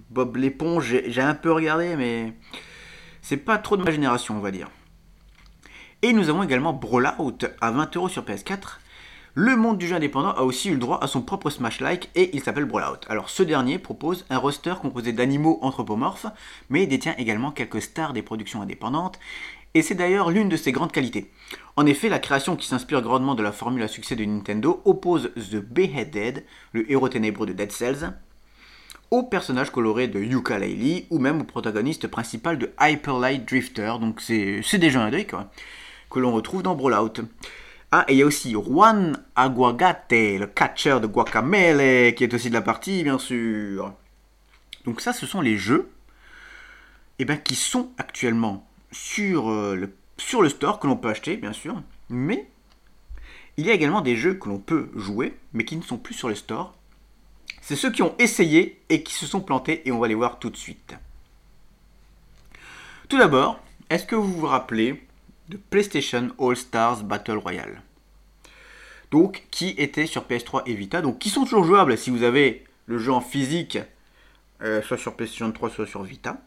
Bob 0.09 0.37
l'éponge, 0.37 0.95
j'ai 1.05 1.21
un 1.21 1.35
peu 1.35 1.51
regardé, 1.51 1.95
mais. 1.95 2.33
C'est 3.21 3.37
pas 3.37 3.59
trop 3.59 3.77
de 3.77 3.83
ma 3.83 3.91
génération, 3.91 4.35
on 4.35 4.41
va 4.41 4.51
dire. 4.51 4.69
Et 6.01 6.13
nous 6.13 6.29
avons 6.29 6.41
également 6.41 6.73
Brawlout 6.73 7.45
à 7.61 7.71
20€ 7.71 8.09
sur 8.09 8.23
PS4 8.23 8.80
le 9.33 9.55
monde 9.55 9.77
du 9.77 9.87
jeu 9.87 9.95
indépendant 9.95 10.31
a 10.31 10.41
aussi 10.41 10.69
eu 10.69 10.73
le 10.73 10.79
droit 10.79 10.99
à 11.01 11.07
son 11.07 11.21
propre 11.21 11.49
Smash-like 11.49 12.09
et 12.15 12.35
il 12.35 12.43
s'appelle 12.43 12.65
Brawlout. 12.65 12.99
Alors 13.07 13.29
ce 13.29 13.43
dernier 13.43 13.79
propose 13.79 14.25
un 14.29 14.37
roster 14.37 14.73
composé 14.81 15.13
d'animaux 15.13 15.57
anthropomorphes, 15.61 16.25
mais 16.69 16.85
détient 16.85 17.15
également 17.17 17.51
quelques 17.51 17.81
stars 17.81 18.11
des 18.11 18.23
productions 18.23 18.61
indépendantes, 18.61 19.19
et 19.73 19.81
c'est 19.81 19.95
d'ailleurs 19.95 20.31
l'une 20.31 20.49
de 20.49 20.57
ses 20.57 20.73
grandes 20.73 20.91
qualités. 20.91 21.31
En 21.77 21.85
effet, 21.85 22.09
la 22.09 22.19
création 22.19 22.57
qui 22.57 22.67
s'inspire 22.67 23.01
grandement 23.01 23.35
de 23.35 23.43
la 23.43 23.53
formule 23.53 23.83
à 23.83 23.87
succès 23.87 24.17
de 24.17 24.25
Nintendo 24.25 24.81
oppose 24.83 25.31
The 25.35 25.55
Beheaded, 25.55 26.43
le 26.73 26.91
héros 26.91 27.07
ténébreux 27.07 27.47
de 27.47 27.53
Dead 27.53 27.71
Cells, 27.71 28.11
au 29.11 29.23
personnage 29.23 29.71
coloré 29.71 30.09
de 30.09 30.19
Yuka 30.19 30.59
Laylee 30.59 31.05
ou 31.09 31.19
même 31.19 31.39
au 31.39 31.43
protagoniste 31.45 32.07
principal 32.07 32.57
de 32.57 32.73
Hyper 32.81 33.17
Light 33.17 33.47
Drifter, 33.47 33.93
donc 34.01 34.19
c'est 34.19 34.77
déjà 34.77 35.01
un 35.01 35.09
deuil 35.09 35.25
que 35.25 36.19
l'on 36.19 36.33
retrouve 36.33 36.63
dans 36.63 36.75
Brawlout. 36.75 37.13
Ah, 37.93 38.05
et 38.07 38.13
il 38.13 38.19
y 38.19 38.21
a 38.21 38.25
aussi 38.25 38.53
Juan 38.53 39.21
Aguagate, 39.35 40.11
le 40.11 40.45
catcher 40.45 40.99
de 41.01 41.07
Guacamele, 41.07 42.15
qui 42.15 42.23
est 42.23 42.33
aussi 42.33 42.47
de 42.47 42.53
la 42.53 42.61
partie, 42.61 43.03
bien 43.03 43.17
sûr. 43.19 43.93
Donc 44.85 45.01
ça, 45.01 45.11
ce 45.11 45.25
sont 45.25 45.41
les 45.41 45.57
jeux 45.57 45.91
eh 47.19 47.25
ben, 47.25 47.37
qui 47.37 47.55
sont 47.55 47.91
actuellement 47.97 48.65
sur, 48.91 49.51
euh, 49.51 49.75
le, 49.75 49.93
sur 50.17 50.41
le 50.41 50.47
store, 50.47 50.79
que 50.79 50.87
l'on 50.87 50.95
peut 50.95 51.09
acheter, 51.09 51.35
bien 51.35 51.51
sûr. 51.51 51.83
Mais 52.09 52.47
il 53.57 53.65
y 53.65 53.69
a 53.69 53.73
également 53.73 54.01
des 54.01 54.15
jeux 54.15 54.35
que 54.35 54.47
l'on 54.47 54.59
peut 54.59 54.89
jouer, 54.95 55.37
mais 55.51 55.65
qui 55.65 55.75
ne 55.75 55.81
sont 55.81 55.97
plus 55.97 56.15
sur 56.15 56.29
le 56.29 56.35
store. 56.35 56.73
C'est 57.61 57.75
ceux 57.75 57.91
qui 57.91 58.01
ont 58.01 58.15
essayé 58.17 58.81
et 58.89 59.03
qui 59.03 59.13
se 59.13 59.27
sont 59.27 59.41
plantés, 59.41 59.87
et 59.87 59.91
on 59.91 59.99
va 59.99 60.07
les 60.07 60.15
voir 60.15 60.39
tout 60.39 60.49
de 60.49 60.57
suite. 60.57 60.95
Tout 63.09 63.17
d'abord, 63.17 63.59
est-ce 63.89 64.05
que 64.05 64.15
vous 64.15 64.31
vous 64.31 64.47
rappelez 64.47 65.05
de 65.51 65.57
PlayStation 65.57 66.29
All 66.39 66.55
Stars 66.55 67.03
Battle 67.03 67.37
Royale. 67.37 67.81
Donc, 69.11 69.43
qui 69.51 69.75
était 69.77 70.05
sur 70.05 70.23
PS3 70.23 70.63
et 70.65 70.73
Vita, 70.73 71.01
donc 71.01 71.19
qui 71.19 71.29
sont 71.29 71.43
toujours 71.43 71.65
jouables 71.65 71.97
si 71.97 72.09
vous 72.09 72.23
avez 72.23 72.63
le 72.85 72.97
jeu 72.97 73.11
en 73.11 73.19
physique, 73.19 73.77
euh, 74.63 74.81
soit 74.81 74.97
sur 74.97 75.15
PlayStation 75.15 75.51
3, 75.51 75.69
soit 75.69 75.85
sur 75.85 76.03
Vita. 76.03 76.37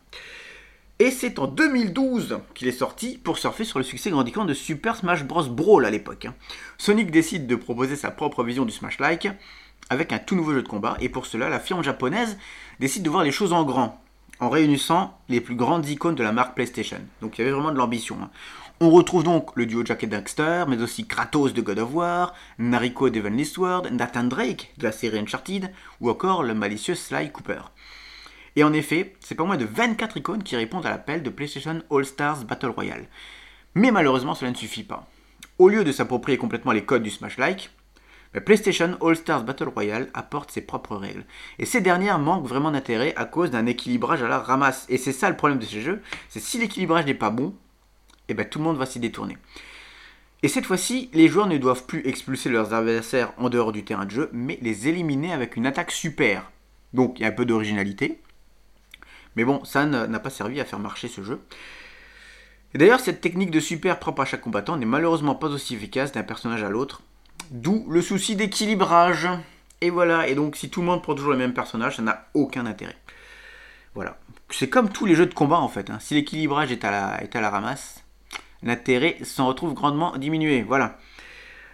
Et 0.99 1.11
c'est 1.11 1.39
en 1.39 1.47
2012 1.47 2.39
qu'il 2.55 2.67
est 2.67 2.73
sorti 2.73 3.19
pour 3.23 3.37
surfer 3.37 3.65
sur 3.65 3.79
le 3.79 3.85
succès 3.85 4.11
grandissant 4.11 4.47
de 4.47 4.55
Super 4.55 4.97
Smash 4.97 5.25
Bros. 5.25 5.45
Brawl 5.45 5.85
à 5.85 5.91
l'époque. 5.91 6.29
Sonic 6.79 7.11
décide 7.11 7.47
de 7.47 7.57
proposer 7.57 7.97
sa 7.97 8.11
propre 8.11 8.43
vision 8.43 8.65
du 8.65 8.73
Smash-like 8.73 9.29
avec 9.91 10.13
un 10.13 10.19
tout 10.19 10.35
nouveau 10.35 10.55
jeu 10.55 10.63
de 10.63 10.69
combat, 10.69 10.97
et 11.01 11.11
pour 11.11 11.27
cela, 11.27 11.51
la 11.51 11.61
firme 11.61 11.85
japonaise 11.85 12.39
décide 12.81 13.03
de 13.03 13.11
voir 13.11 13.23
les 13.23 13.33
choses 13.33 13.53
en 13.53 13.65
grand, 13.65 14.03
en 14.41 14.49
réunissant 14.49 15.19
les 15.29 15.43
plus 15.43 15.57
grandes 15.57 15.87
icônes 15.91 16.15
de 16.15 16.23
la 16.23 16.33
marque 16.33 16.55
PlayStation. 16.55 17.01
Donc 17.21 17.37
il 17.37 17.43
y 17.43 17.45
avait 17.45 17.53
vraiment 17.53 17.71
de 17.73 17.77
l'ambition. 17.77 18.17
hein. 18.23 18.31
On 18.81 18.91
retrouve 18.91 19.23
donc 19.23 19.55
le 19.55 19.67
duo 19.67 19.85
Jack 19.85 20.03
et 20.03 20.09
Daxter, 20.09 20.65
mais 20.69 20.83
aussi 20.83 21.07
Kratos 21.07 21.55
de 21.55 21.63
God 21.63 21.79
of 21.79 21.95
War, 21.95 22.35
Nariko 22.59 23.09
d'Evan 23.09 23.45
Sword, 23.45 23.89
Nathan 23.93 24.25
Drake 24.25 24.73
de 24.79 24.83
la 24.83 24.91
série 24.91 25.21
Uncharted, 25.21 25.71
ou 26.01 26.11
encore 26.11 26.43
le 26.43 26.55
malicieux 26.55 26.97
Sly 26.97 27.31
Cooper. 27.31 27.61
Et 28.57 28.65
en 28.65 28.73
effet, 28.73 29.15
c'est 29.21 29.37
pas 29.37 29.45
moins 29.45 29.57
de 29.57 29.65
24 29.65 30.17
icônes 30.17 30.43
qui 30.43 30.57
répondent 30.57 30.87
à 30.87 30.91
l'appel 30.91 31.23
de 31.23 31.31
PlayStation 31.31 31.83
All 31.89 32.05
Stars 32.05 32.45
Battle 32.45 32.71
Royale. 32.71 33.07
Mais 33.77 33.93
malheureusement, 33.93 34.35
cela 34.35 34.51
ne 34.51 34.57
suffit 34.57 34.83
pas. 34.83 35.09
Au 35.59 35.69
lieu 35.69 35.85
de 35.85 35.93
s'approprier 35.93 36.37
complètement 36.37 36.73
les 36.73 36.85
codes 36.85 37.05
du 37.05 37.11
Smash-like, 37.11 37.71
mais 38.35 38.41
PlayStation 38.41 38.99
All 39.01 39.15
Stars 39.15 39.45
Battle 39.45 39.69
Royale 39.69 40.11
apporte 40.15 40.51
ses 40.51 40.63
propres 40.63 40.97
règles. 40.97 41.25
Et 41.61 41.65
ces 41.65 41.81
dernières 41.81 42.19
manquent 42.19 42.49
vraiment 42.49 42.73
d'intérêt 42.73 43.15
à 43.15 43.25
cause 43.25 43.53
d'un 43.53 43.67
équilibrage 43.67 44.23
à 44.25 44.29
la 44.29 44.41
ramasse. 44.41 44.85
Et 44.89 44.99
c'est 44.99 45.13
ça 45.13 45.31
le 45.31 45.37
problème 45.37 45.61
de 45.61 45.65
ces 45.65 45.81
jeux, 45.81 46.03
c'est 46.29 46.41
si 46.41 46.59
l'équilibrage 46.59 47.07
n'est 47.07 47.15
pas 47.15 47.31
bon, 47.31 47.55
et 48.29 48.35
ben 48.35 48.49
tout 48.49 48.59
le 48.59 48.65
monde 48.65 48.79
va 48.79 48.87
s'y 48.87 49.01
détourner. 49.01 49.37
Et 50.43 50.49
cette 50.49 50.67
fois-ci, 50.67 51.09
les 51.13 51.29
joueurs 51.29 51.47
ne 51.47 51.57
doivent 51.57 51.87
plus 51.87 52.07
expulser 52.07 52.51
leurs 52.51 52.75
adversaires 52.75 53.33
en 53.39 53.49
dehors 53.49 53.73
du 53.73 53.85
terrain 53.85 54.05
de 54.05 54.11
jeu, 54.11 54.31
mais 54.33 54.59
les 54.61 54.89
éliminer 54.89 55.33
avec 55.33 55.57
une 55.57 55.67
attaque 55.67 55.91
super. 55.91 56.51
Donc 56.93 57.19
il 57.19 57.23
y 57.23 57.25
a 57.25 57.29
un 57.29 57.33
peu 57.33 57.47
d'originalité. 57.47 58.21
Mais 59.37 59.45
bon, 59.45 59.65
ça 59.65 59.87
n'a 59.87 60.21
pas 60.21 60.31
servi 60.31 60.61
à 60.61 60.65
faire 60.65 60.79
marcher 60.79 61.09
ce 61.09 61.23
jeu. 61.23 61.41
D'ailleurs, 62.75 63.01
cette 63.01 63.21
technique 63.21 63.51
de 63.51 63.61
super 63.61 63.99
propre 63.99 64.23
à 64.23 64.25
chaque 64.25 64.43
combattant 64.43 64.77
n'est 64.77 64.85
malheureusement 64.85 65.35
pas 65.35 65.49
aussi 65.49 65.75
efficace 65.75 66.13
d'un 66.13 66.23
personnage 66.23 66.63
à 66.63 66.69
l'autre. 66.69 67.03
D'où 67.51 67.87
le 67.89 68.03
souci 68.03 68.37
d'équilibrage. 68.37 69.29
Et 69.81 69.91
voilà, 69.91 70.29
et 70.29 70.35
donc 70.35 70.57
si 70.57 70.71
tout 70.71 70.81
le 70.81 70.87
monde 70.87 71.03
prend 71.03 71.15
toujours 71.15 71.33
le 71.33 71.39
même 71.39 71.55
personnage, 71.55 71.97
ça 71.97 72.03
n'a 72.03 72.27
aucun 72.35 72.67
intérêt. 72.67 72.97
Voilà. 73.95 74.19
C'est 74.51 74.69
comme 74.69 74.89
tous 74.91 75.07
les 75.07 75.15
jeux 75.15 75.27
de 75.27 75.35
combat 75.35 75.59
en 75.59 75.69
fait. 75.69 75.91
hein. 75.91 75.99
Si 76.01 76.15
l'équilibrage 76.15 76.71
est 76.71 76.85
à 76.85 77.41
la 77.41 77.51
ramasse, 77.51 78.04
l'intérêt 78.65 79.19
s'en 79.23 79.47
retrouve 79.47 79.75
grandement 79.75 80.17
diminué. 80.17 80.63
Voilà. 80.63 80.99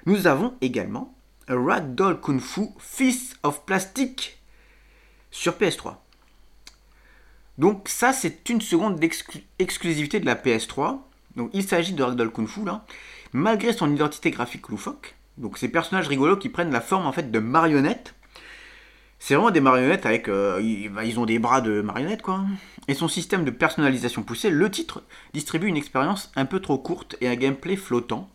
Nous 0.07 0.27
avons 0.27 0.55
également 0.61 1.15
Ragdoll 1.49 2.21
Kung 2.21 2.41
Fu 2.41 2.69
Fist 2.79 3.39
of 3.43 3.65
Plastic 3.65 4.39
sur 5.31 5.55
PS3. 5.55 5.97
Donc 7.59 7.89
ça, 7.89 8.13
c'est 8.13 8.49
une 8.49 8.61
seconde 8.61 8.99
d'exclusivité 8.99 10.21
de 10.21 10.27
la 10.27 10.35
PS3. 10.35 10.99
Donc 11.37 11.51
il 11.53 11.63
s'agit 11.63 11.93
de 11.93 12.03
Ragdoll 12.03 12.31
Kung 12.31 12.47
Fu 12.47 12.65
là. 12.65 12.85
Malgré 13.33 13.73
son 13.73 13.93
identité 13.95 14.31
graphique 14.31 14.69
loufoque, 14.69 15.15
donc 15.39 15.57
ces 15.57 15.69
personnages 15.69 16.09
rigolos 16.09 16.37
qui 16.37 16.49
prennent 16.49 16.73
la 16.73 16.81
forme 16.81 17.07
en 17.07 17.13
fait 17.13 17.31
de 17.31 17.39
marionnettes. 17.39 18.15
C'est 19.23 19.35
vraiment 19.35 19.51
des 19.51 19.61
marionnettes 19.61 20.07
avec, 20.07 20.29
euh, 20.29 20.59
ils, 20.63 20.89
bah, 20.89 21.05
ils 21.05 21.21
ont 21.21 21.27
des 21.27 21.39
bras 21.39 21.61
de 21.61 21.83
marionnettes 21.83 22.23
quoi. 22.23 22.45
Et 22.89 22.95
son 22.95 23.07
système 23.07 23.45
de 23.45 23.51
personnalisation 23.51 24.23
poussé, 24.23 24.51
le 24.51 24.71
titre 24.71 25.03
distribue 25.35 25.69
une 25.69 25.77
expérience 25.77 26.33
un 26.37 26.47
peu 26.47 26.59
trop 26.59 26.79
courte 26.79 27.17
et 27.21 27.29
un 27.29 27.37
gameplay 27.37 27.77
flottant. 27.77 28.29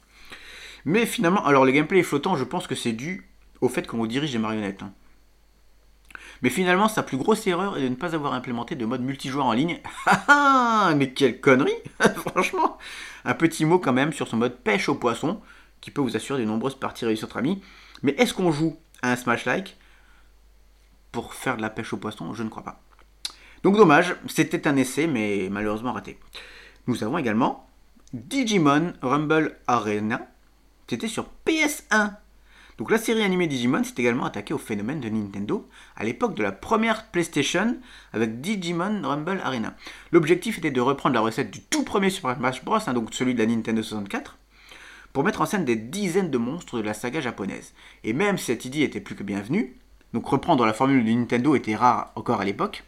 Mais 0.86 1.06
finalement, 1.08 1.44
alors 1.46 1.66
le 1.66 1.72
gameplay 1.72 2.00
est 2.00 2.04
flottant, 2.04 2.38
je 2.38 2.44
pense 2.44 2.68
que 2.68 2.76
c'est 2.76 2.94
dû 2.94 3.28
au 3.62 3.68
fait 3.70 3.88
qu'on 3.88 4.06
dirige 4.06 4.32
des 4.32 4.38
marionnettes. 4.38 4.84
hein. 4.84 4.94
Mais 6.42 6.50
finalement, 6.50 6.88
sa 6.88 7.02
plus 7.02 7.18
grosse 7.18 7.48
erreur 7.48 7.78
est 7.78 7.82
de 7.82 7.88
ne 7.90 7.96
pas 7.96 8.14
avoir 8.14 8.34
implémenté 8.34 8.76
de 8.76 8.86
mode 8.86 9.02
multijoueur 9.02 9.46
en 9.46 9.54
ligne. 9.54 9.80
Ah 10.06 10.24
ah, 10.28 10.94
mais 10.96 11.12
quelle 11.14 11.42
connerie 11.42 11.74
Franchement, 12.18 12.78
un 13.24 13.34
petit 13.34 13.66
mot 13.66 13.80
quand 13.80 13.94
même 13.94 14.14
sur 14.14 14.28
son 14.28 14.38
mode 14.38 14.58
pêche 14.60 14.88
au 14.90 14.96
poisson, 14.96 15.42
qui 15.82 15.90
peut 15.90 16.02
vous 16.02 16.16
assurer 16.16 16.42
de 16.42 16.46
nombreuses 16.46 16.76
parties 16.76 17.06
réussies 17.06 17.26
entre 17.26 17.38
amis. 17.38 17.62
Mais 18.04 18.12
est-ce 18.20 18.34
qu'on 18.36 18.52
joue 18.52 18.78
à 19.02 19.12
un 19.12 19.16
Smash-like? 19.16 19.78
Pour 21.16 21.34
faire 21.34 21.56
de 21.56 21.62
la 21.62 21.70
pêche 21.70 21.94
au 21.94 21.98
poisson 21.98 22.34
Je 22.34 22.44
ne 22.44 22.50
crois 22.50 22.64
pas. 22.64 22.82
Donc 23.64 23.78
dommage, 23.78 24.18
c'était 24.28 24.68
un 24.68 24.76
essai, 24.76 25.08
mais 25.08 25.48
malheureusement 25.50 25.94
raté. 25.94 26.20
Nous 26.88 27.06
avons 27.06 27.18
également 27.18 27.70
Digimon 28.12 28.92
Rumble 29.02 29.58
Arena. 29.66 30.28
C'était 30.90 31.08
sur 31.08 31.30
PS1. 31.48 32.16
Donc 32.78 32.92
la 32.92 32.98
série 32.98 33.24
animée 33.24 33.48
Digimon 33.48 33.86
s'est 33.86 33.94
également 33.98 34.26
attaquée 34.26 34.54
au 34.54 34.58
phénomène 34.58 35.00
de 35.00 35.08
Nintendo 35.08 35.70
à 35.96 36.04
l'époque 36.04 36.36
de 36.36 36.44
la 36.44 36.52
première 36.52 37.10
PlayStation 37.12 37.78
avec 38.12 38.42
Digimon 38.42 39.02
Rumble 39.02 39.40
Arena. 39.42 39.74
L'objectif 40.12 40.58
était 40.58 40.70
de 40.70 40.82
reprendre 40.82 41.16
la 41.16 41.22
recette 41.22 41.50
du 41.50 41.62
tout 41.62 41.84
premier 41.86 42.10
Super 42.10 42.36
Smash 42.36 42.66
Bros, 42.66 42.80
hein, 42.86 42.94
donc 42.94 43.14
celui 43.14 43.36
de 43.36 43.40
la 43.40 43.46
Nintendo 43.46 43.82
64, 43.82 44.38
pour 45.14 45.24
mettre 45.24 45.40
en 45.40 45.46
scène 45.46 45.64
des 45.64 45.78
dizaines 45.78 46.30
de 46.30 46.38
monstres 46.38 46.78
de 46.78 46.84
la 46.84 46.94
saga 46.94 47.22
japonaise. 47.22 47.74
Et 48.04 48.12
même 48.12 48.38
si 48.38 48.48
cette 48.48 48.66
idée 48.66 48.82
était 48.82 49.00
plus 49.00 49.16
que 49.16 49.24
bienvenue, 49.24 49.78
donc 50.16 50.26
reprendre 50.28 50.66
la 50.66 50.74
formule 50.74 51.06
de 51.06 51.12
Nintendo 51.12 51.56
était 51.56 51.76
rare 51.76 52.14
encore 52.16 52.40
à 52.40 52.46
l'époque, 52.46 52.84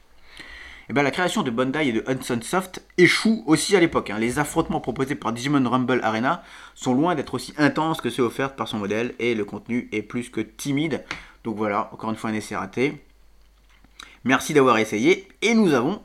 et 0.90 0.94
ben 0.94 1.04
la 1.04 1.12
création 1.12 1.44
de 1.44 1.52
Bandai 1.52 1.90
et 1.90 1.92
de 1.92 2.02
Hudson 2.08 2.40
Soft 2.42 2.82
échoue 2.98 3.44
aussi 3.46 3.76
à 3.76 3.82
l'époque. 3.82 4.10
hein. 4.10 4.18
Les 4.18 4.40
affrontements 4.40 4.80
proposés 4.80 5.16
par 5.16 5.34
Digimon 5.34 5.70
Rumble 5.70 6.00
Arena 6.02 6.42
sont 6.74 6.94
loin 6.94 7.14
d'être 7.14 7.34
aussi 7.34 7.54
intenses 7.58 8.00
que 8.00 8.10
ceux 8.10 8.24
offerts 8.24 8.56
par 8.56 8.70
son 8.70 8.78
modèle 8.78 9.14
et 9.20 9.36
le 9.36 9.44
contenu 9.44 9.90
est 9.92 10.02
plus 10.02 10.30
que 10.30 10.40
timide. 10.40 11.04
Donc 11.44 11.58
voilà, 11.58 11.90
encore 11.92 12.10
une 12.10 12.16
fois 12.16 12.30
un 12.30 12.34
essai 12.34 12.56
raté. 12.56 13.04
Merci 14.24 14.54
d'avoir 14.54 14.78
essayé. 14.78 15.28
Et 15.42 15.54
nous 15.54 15.74
avons 15.74 16.02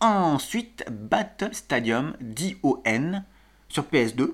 ensuite 0.00 0.86
Battle 0.90 1.52
Stadium 1.52 2.14
DON 2.22 3.22
sur 3.68 3.84
PS2. 3.84 4.30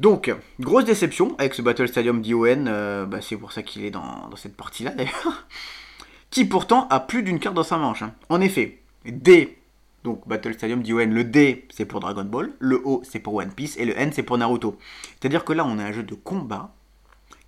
Donc, 0.00 0.32
grosse 0.60 0.84
déception 0.84 1.34
avec 1.38 1.54
ce 1.54 1.62
Battle 1.62 1.88
Stadium 1.88 2.22
DON, 2.22 2.66
euh, 2.66 3.04
bah, 3.04 3.20
c'est 3.20 3.36
pour 3.36 3.52
ça 3.52 3.62
qu'il 3.62 3.84
est 3.84 3.90
dans, 3.90 4.30
cette 4.36 4.56
partie-là 4.56 4.92
d'ailleurs, 4.92 5.48
qui 6.30 6.44
pourtant 6.44 6.86
a 6.88 7.00
plus 7.00 7.22
d'une 7.22 7.40
carte 7.40 7.56
dans 7.56 7.64
sa 7.64 7.78
manche. 7.78 8.02
hein. 8.02 8.14
En 8.28 8.40
effet, 8.40 8.78
D, 9.04 9.58
donc 10.04 10.26
Battle 10.28 10.54
Stadium 10.54 10.82
DON, 10.82 11.06
le 11.06 11.24
D 11.24 11.66
c'est 11.74 11.84
pour 11.84 12.00
Dragon 12.00 12.24
Ball, 12.24 12.52
le 12.60 12.80
O 12.84 13.02
c'est 13.04 13.18
pour 13.18 13.34
One 13.34 13.52
Piece 13.52 13.76
et 13.76 13.84
le 13.84 13.98
N 13.98 14.12
c'est 14.12 14.22
pour 14.22 14.38
Naruto. 14.38 14.78
C'est-à-dire 15.20 15.44
que 15.44 15.52
là 15.52 15.64
on 15.66 15.78
a 15.78 15.84
un 15.84 15.92
jeu 15.92 16.04
de 16.04 16.14
combat 16.14 16.72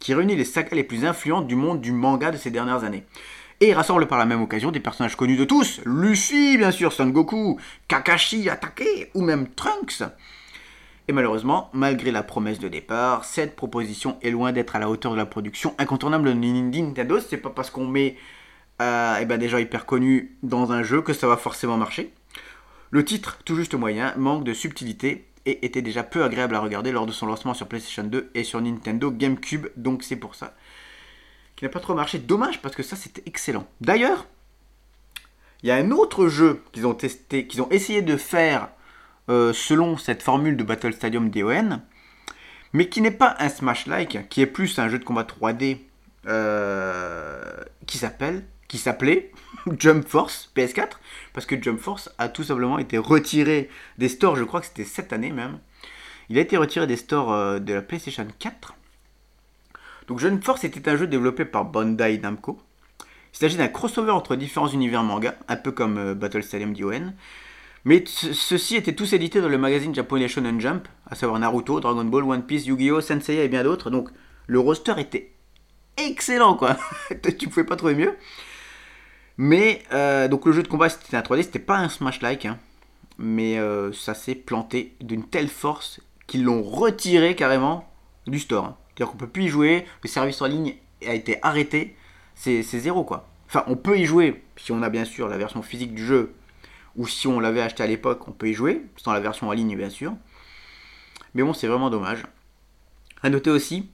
qui 0.01 0.15
réunit 0.15 0.35
les 0.35 0.45
sagas 0.45 0.75
les 0.75 0.85
plus 0.85 1.05
influentes 1.05 1.47
du 1.47 1.55
monde 1.55 1.81
du 1.81 1.93
manga 1.93 2.31
de 2.31 2.37
ces 2.37 2.51
dernières 2.51 2.85
années. 2.85 3.05
Et 3.61 3.75
rassemble 3.75 4.07
par 4.09 4.19
la 4.19 4.25
même 4.25 4.41
occasion 4.41 4.71
des 4.71 4.81
personnages 4.81 5.17
connus 5.17 5.37
de 5.37 5.45
tous, 5.45 5.81
Luffy 5.85 6.57
bien 6.57 6.71
sûr, 6.71 6.93
Son 6.93 7.09
Goku, 7.09 7.61
Kakashi, 7.89 8.49
Atake 8.49 9.11
ou 9.15 9.23
même 9.23 9.49
Trunks. 9.49 10.03
Et 11.11 11.13
malheureusement, 11.13 11.71
malgré 11.73 12.13
la 12.13 12.23
promesse 12.23 12.61
de 12.61 12.69
départ, 12.69 13.25
cette 13.25 13.57
proposition 13.57 14.17
est 14.23 14.31
loin 14.31 14.53
d'être 14.53 14.77
à 14.77 14.79
la 14.79 14.89
hauteur 14.89 15.11
de 15.11 15.17
la 15.17 15.27
production 15.27 15.75
incontournable 15.79 16.29
de 16.29 16.35
Nintendo. 16.35 17.19
C'est 17.19 17.39
pas 17.39 17.51
parce 17.51 17.69
qu'on 17.69 17.89
met 17.89 18.15
euh, 18.81 19.17
eh 19.21 19.25
ben, 19.25 19.37
des 19.37 19.49
gens 19.49 19.59
hyper 19.59 19.87
connus 19.87 20.37
dans 20.45 20.71
un 20.71 20.85
jeu 20.85 21.03
que 21.03 21.13
ça 21.13 21.27
va 21.27 21.37
forcément 21.37 21.77
marcher. 21.77 22.13
Le 22.93 23.05
titre, 23.05 23.41
tout 23.45 23.57
juste 23.57 23.75
moyen, 23.75 24.15
manque 24.19 24.45
de 24.45 24.55
subtilité 24.55 25.27
et 25.47 25.67
était 25.67 25.83
déjà 25.83 26.05
peu 26.05 26.23
agréable 26.23 26.55
à 26.55 26.61
regarder 26.61 26.93
lors 26.93 27.07
de 27.07 27.13
son 27.13 27.27
lancement 27.27 27.55
sur 27.55 27.67
PlayStation 27.67 28.05
2 28.05 28.31
et 28.37 28.45
sur 28.45 28.61
Nintendo 28.61 29.11
GameCube, 29.11 29.67
donc 29.75 30.05
c'est 30.05 30.15
pour 30.15 30.37
ça 30.37 30.55
qu'il 31.57 31.67
n'a 31.67 31.73
pas 31.73 31.81
trop 31.81 31.95
marché. 31.95 32.21
Dommage 32.21 32.63
parce 32.63 32.77
que 32.77 32.85
ça 32.85 32.95
c'était 32.95 33.25
excellent. 33.27 33.67
D'ailleurs, 33.81 34.27
il 35.65 35.71
y 35.71 35.73
a 35.73 35.75
un 35.75 35.91
autre 35.91 36.29
jeu 36.29 36.63
qu'ils 36.71 36.87
ont 36.87 36.95
testé, 36.95 37.49
qu'ils 37.49 37.63
ont 37.63 37.71
essayé 37.71 38.01
de 38.01 38.17
faire 38.17 38.69
euh, 39.31 39.53
selon 39.53 39.97
cette 39.97 40.25
formule 40.25 40.57
de 40.57 40.65
Battle 40.65 40.93
Stadium 40.93 41.31
DON, 41.31 41.81
mais 42.73 42.89
qui 42.89 43.01
n'est 43.01 43.13
pas 43.13 43.37
un 43.39 43.49
Smash-like, 43.49 44.29
qui 44.29 44.43
est 44.43 44.47
plus 44.47 44.77
un 44.81 44.89
jeu 44.89 44.99
de 44.99 45.05
combat 45.05 45.23
3D 45.23 45.79
euh, 46.27 47.41
qui 47.87 48.01
qui 48.67 48.79
s'appelait 48.79 49.31
Jump 49.79 50.09
Force 50.09 50.51
PS4, 50.57 50.95
parce 51.33 51.47
que 51.47 51.63
Jump 51.63 51.79
Force 51.79 52.11
a 52.19 52.29
tout 52.29 52.43
simplement 52.43 52.81
été 52.81 52.99
retiré 52.99 53.71
des 53.99 54.09
stores, 54.09 54.35
je 54.35 54.43
crois 54.43 54.61
que 54.61 54.67
c'était 54.67 54.83
cette 54.83 55.13
année 55.13 55.31
même. 55.31 55.61
Il 56.29 56.37
a 56.37 56.41
été 56.41 56.57
retiré 56.57 56.89
des 56.89 56.97
stores 56.97 57.33
euh, 57.33 57.61
de 57.61 57.73
la 57.73 57.83
PlayStation 57.83 58.27
4. 58.37 58.75
Donc 60.09 60.19
Jump 60.19 60.43
Force 60.43 60.65
était 60.65 60.91
un 60.91 60.97
jeu 60.97 61.07
développé 61.07 61.45
par 61.45 61.67
Bandai 61.67 62.19
Namco. 62.19 62.61
Il 63.33 63.39
s'agit 63.39 63.57
d'un 63.57 63.69
crossover 63.69 64.11
entre 64.11 64.35
différents 64.35 64.67
univers 64.67 65.05
manga, 65.05 65.37
un 65.47 65.57
peu 65.57 65.71
comme 65.71 66.15
Battle 66.15 66.43
Stadium 66.43 66.75
DON. 66.75 67.13
Mais 67.85 68.05
ce- 68.07 68.33
ceux-ci 68.33 68.77
étaient 68.77 68.95
tous 68.95 69.13
édités 69.15 69.41
dans 69.41 69.49
le 69.49 69.59
magazine 69.59 69.95
japonais 69.95 70.29
Shonen 70.29 70.61
Jump, 70.61 70.87
à 71.11 71.15
savoir 71.15 71.39
Naruto, 71.39 71.81
Dragon 71.81 72.05
Ball, 72.05 72.25
One 72.25 72.43
Piece, 72.45 72.67
Yu-Gi-Oh, 72.67 73.01
Senseiya 73.01 73.45
et 73.45 73.49
bien 73.49 73.63
d'autres. 73.65 73.91
Donc 73.91 74.11
le 74.47 74.59
roster 74.61 74.95
était 74.99 75.33
excellent 75.97 76.55
quoi. 76.57 76.77
tu 77.39 77.49
pouvais 77.49 77.65
pas 77.65 77.77
trouver 77.77 77.95
mieux. 77.95 78.15
Mais 79.37 79.83
euh, 79.93 80.29
donc 80.29 80.45
le 80.47 80.53
jeu 80.53 80.63
de 80.63 80.69
combat 80.69 80.89
c'était 80.89 81.17
un 81.17 81.21
3D, 81.23 81.43
c'était 81.45 81.59
pas 81.59 81.79
un 81.79 81.89
Smash-like, 81.89 82.45
hein. 82.47 82.59
mais 83.19 83.59
euh, 83.59 83.93
ça 83.93 84.15
s'est 84.15 84.35
planté 84.35 84.95
d'une 85.01 85.25
telle 85.25 85.49
force 85.49 86.01
qu'ils 86.27 86.45
l'ont 86.45 86.63
retiré 86.63 87.35
carrément 87.35 87.91
du 88.27 88.39
store. 88.39 88.65
hein. 88.67 88.77
C'est-à-dire 88.95 89.13
qu'on 89.13 89.19
peut 89.19 89.27
plus 89.29 89.45
y 89.45 89.49
jouer, 89.49 89.87
le 90.03 90.09
service 90.09 90.43
en 90.43 90.47
ligne 90.47 90.75
a 91.07 91.15
été 91.15 91.39
arrêté, 91.43 91.97
c'est 92.35 92.63
zéro 92.63 93.03
quoi. 93.05 93.29
Enfin, 93.47 93.65
on 93.67 93.77
peut 93.77 93.99
y 93.99 94.05
jouer 94.05 94.43
si 94.57 94.73
on 94.73 94.83
a 94.83 94.91
bien 94.91 95.05
sûr 95.07 95.27
la 95.29 95.39
version 95.39 95.63
physique 95.63 95.95
du 95.95 96.05
jeu 96.05 96.35
ou 96.97 97.07
si 97.07 97.27
on 97.27 97.41
l'avait 97.41 97.63
acheté 97.63 97.83
à 97.83 97.87
l'époque, 97.87 98.27
on 98.29 98.33
peut 98.33 98.49
y 98.49 98.55
jouer, 98.55 98.85
sans 98.97 99.13
la 99.13 99.21
version 99.21 99.49
en 99.49 99.53
ligne 99.53 99.77
bien 99.77 99.91
sûr. 99.91 100.15
Mais 101.35 101.43
bon, 101.43 101.53
c'est 101.53 101.67
vraiment 101.67 101.91
dommage. 101.91 102.25
A 103.23 103.31
noter 103.31 103.51
aussi, 103.51 103.89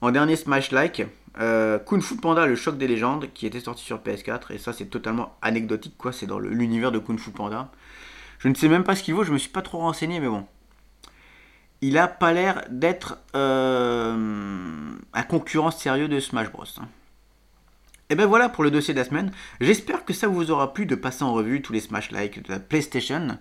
en 0.00 0.10
dernier 0.10 0.36
Smash 0.36 0.70
Like, 0.70 1.02
euh, 1.40 1.78
Kung 1.78 2.00
Fu 2.00 2.16
Panda, 2.16 2.46
le 2.46 2.56
choc 2.56 2.78
des 2.78 2.88
légendes, 2.88 3.28
qui 3.34 3.46
était 3.46 3.60
sorti 3.60 3.84
sur 3.84 3.98
PS4, 3.98 4.52
et 4.52 4.58
ça 4.58 4.72
c'est 4.72 4.86
totalement 4.86 5.36
anecdotique, 5.42 5.94
quoi, 5.98 6.12
c'est 6.12 6.26
dans 6.26 6.38
l'univers 6.38 6.92
de 6.92 6.98
Kung 6.98 7.18
Fu 7.18 7.30
Panda. 7.30 7.70
Je 8.38 8.48
ne 8.48 8.54
sais 8.54 8.68
même 8.68 8.84
pas 8.84 8.94
ce 8.94 9.02
qu'il 9.02 9.14
vaut, 9.14 9.24
je 9.24 9.32
me 9.32 9.38
suis 9.38 9.50
pas 9.50 9.62
trop 9.62 9.78
renseigné, 9.78 10.20
mais 10.20 10.28
bon. 10.28 10.46
Il 11.80 11.96
a 11.98 12.08
pas 12.08 12.32
l'air 12.32 12.64
d'être 12.70 13.18
euh, 13.36 14.96
un 15.12 15.22
concurrent 15.22 15.70
sérieux 15.70 16.08
de 16.08 16.18
Smash 16.18 16.50
Bros. 16.50 16.64
Hein. 16.80 16.88
Et 18.10 18.14
ben 18.14 18.24
voilà 18.24 18.48
pour 18.48 18.64
le 18.64 18.70
dossier 18.70 18.94
de 18.94 18.98
la 18.98 19.04
semaine. 19.04 19.32
J'espère 19.60 20.06
que 20.06 20.14
ça 20.14 20.28
vous 20.28 20.50
aura 20.50 20.72
plu 20.72 20.86
de 20.86 20.94
passer 20.94 21.24
en 21.24 21.34
revue 21.34 21.60
tous 21.60 21.74
les 21.74 21.80
Smash 21.80 22.10
Like 22.10 22.42
de 22.42 22.50
la 22.50 22.58
PlayStation. 22.58 23.38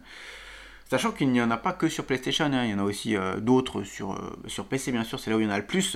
Sachant 0.89 1.12
qu'il 1.12 1.32
n'y 1.32 1.41
en 1.41 1.51
a 1.51 1.58
pas 1.58 1.71
que 1.71 1.88
sur 1.88 2.06
PlayStation, 2.06 2.45
hein. 2.45 2.65
il 2.65 2.71
y 2.71 2.73
en 2.73 2.80
a 2.80 2.84
aussi 2.84 3.15
euh, 3.15 3.38
d'autres 3.38 3.84
sur, 3.84 4.13
euh, 4.13 4.38
sur 4.47 4.65
PC 4.65 4.91
bien 4.91 5.06
sûr, 5.06 5.19
c'est 5.19 5.30
là 5.30 5.38
où 5.38 5.39
il 5.39 5.45
y 5.45 5.47
en 5.47 5.53
a 5.53 5.58
le 5.58 5.65
plus. 5.65 5.95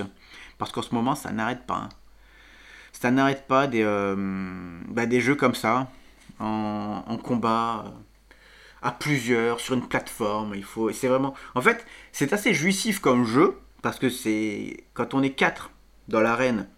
Parce 0.56 0.72
qu'en 0.72 0.80
ce 0.80 0.94
moment 0.94 1.14
ça 1.14 1.32
n'arrête 1.32 1.66
pas. 1.66 1.76
Hein. 1.76 1.88
Ça 2.92 3.10
n'arrête 3.10 3.46
pas 3.46 3.66
des, 3.66 3.82
euh, 3.82 4.16
bah, 4.88 5.04
des 5.04 5.20
jeux 5.20 5.34
comme 5.34 5.54
ça, 5.54 5.90
en, 6.38 7.18
combat, 7.22 7.84
à 8.80 8.92
plusieurs, 8.92 9.60
sur 9.60 9.74
une 9.74 9.86
plateforme. 9.86 10.54
Il 10.54 10.64
faut, 10.64 10.92
c'est 10.92 11.08
vraiment... 11.08 11.34
En 11.54 11.60
fait, 11.62 11.86
c'est 12.12 12.32
assez 12.32 12.52
jouissif 12.54 13.00
comme 13.00 13.24
jeu, 13.24 13.58
parce 13.82 13.98
que 13.98 14.08
c'est... 14.08 14.84
Quand 14.94 15.14
on 15.14 15.22
est 15.22 15.32
quatre 15.32 15.70
dans 16.08 16.20
l'arène 16.20 16.68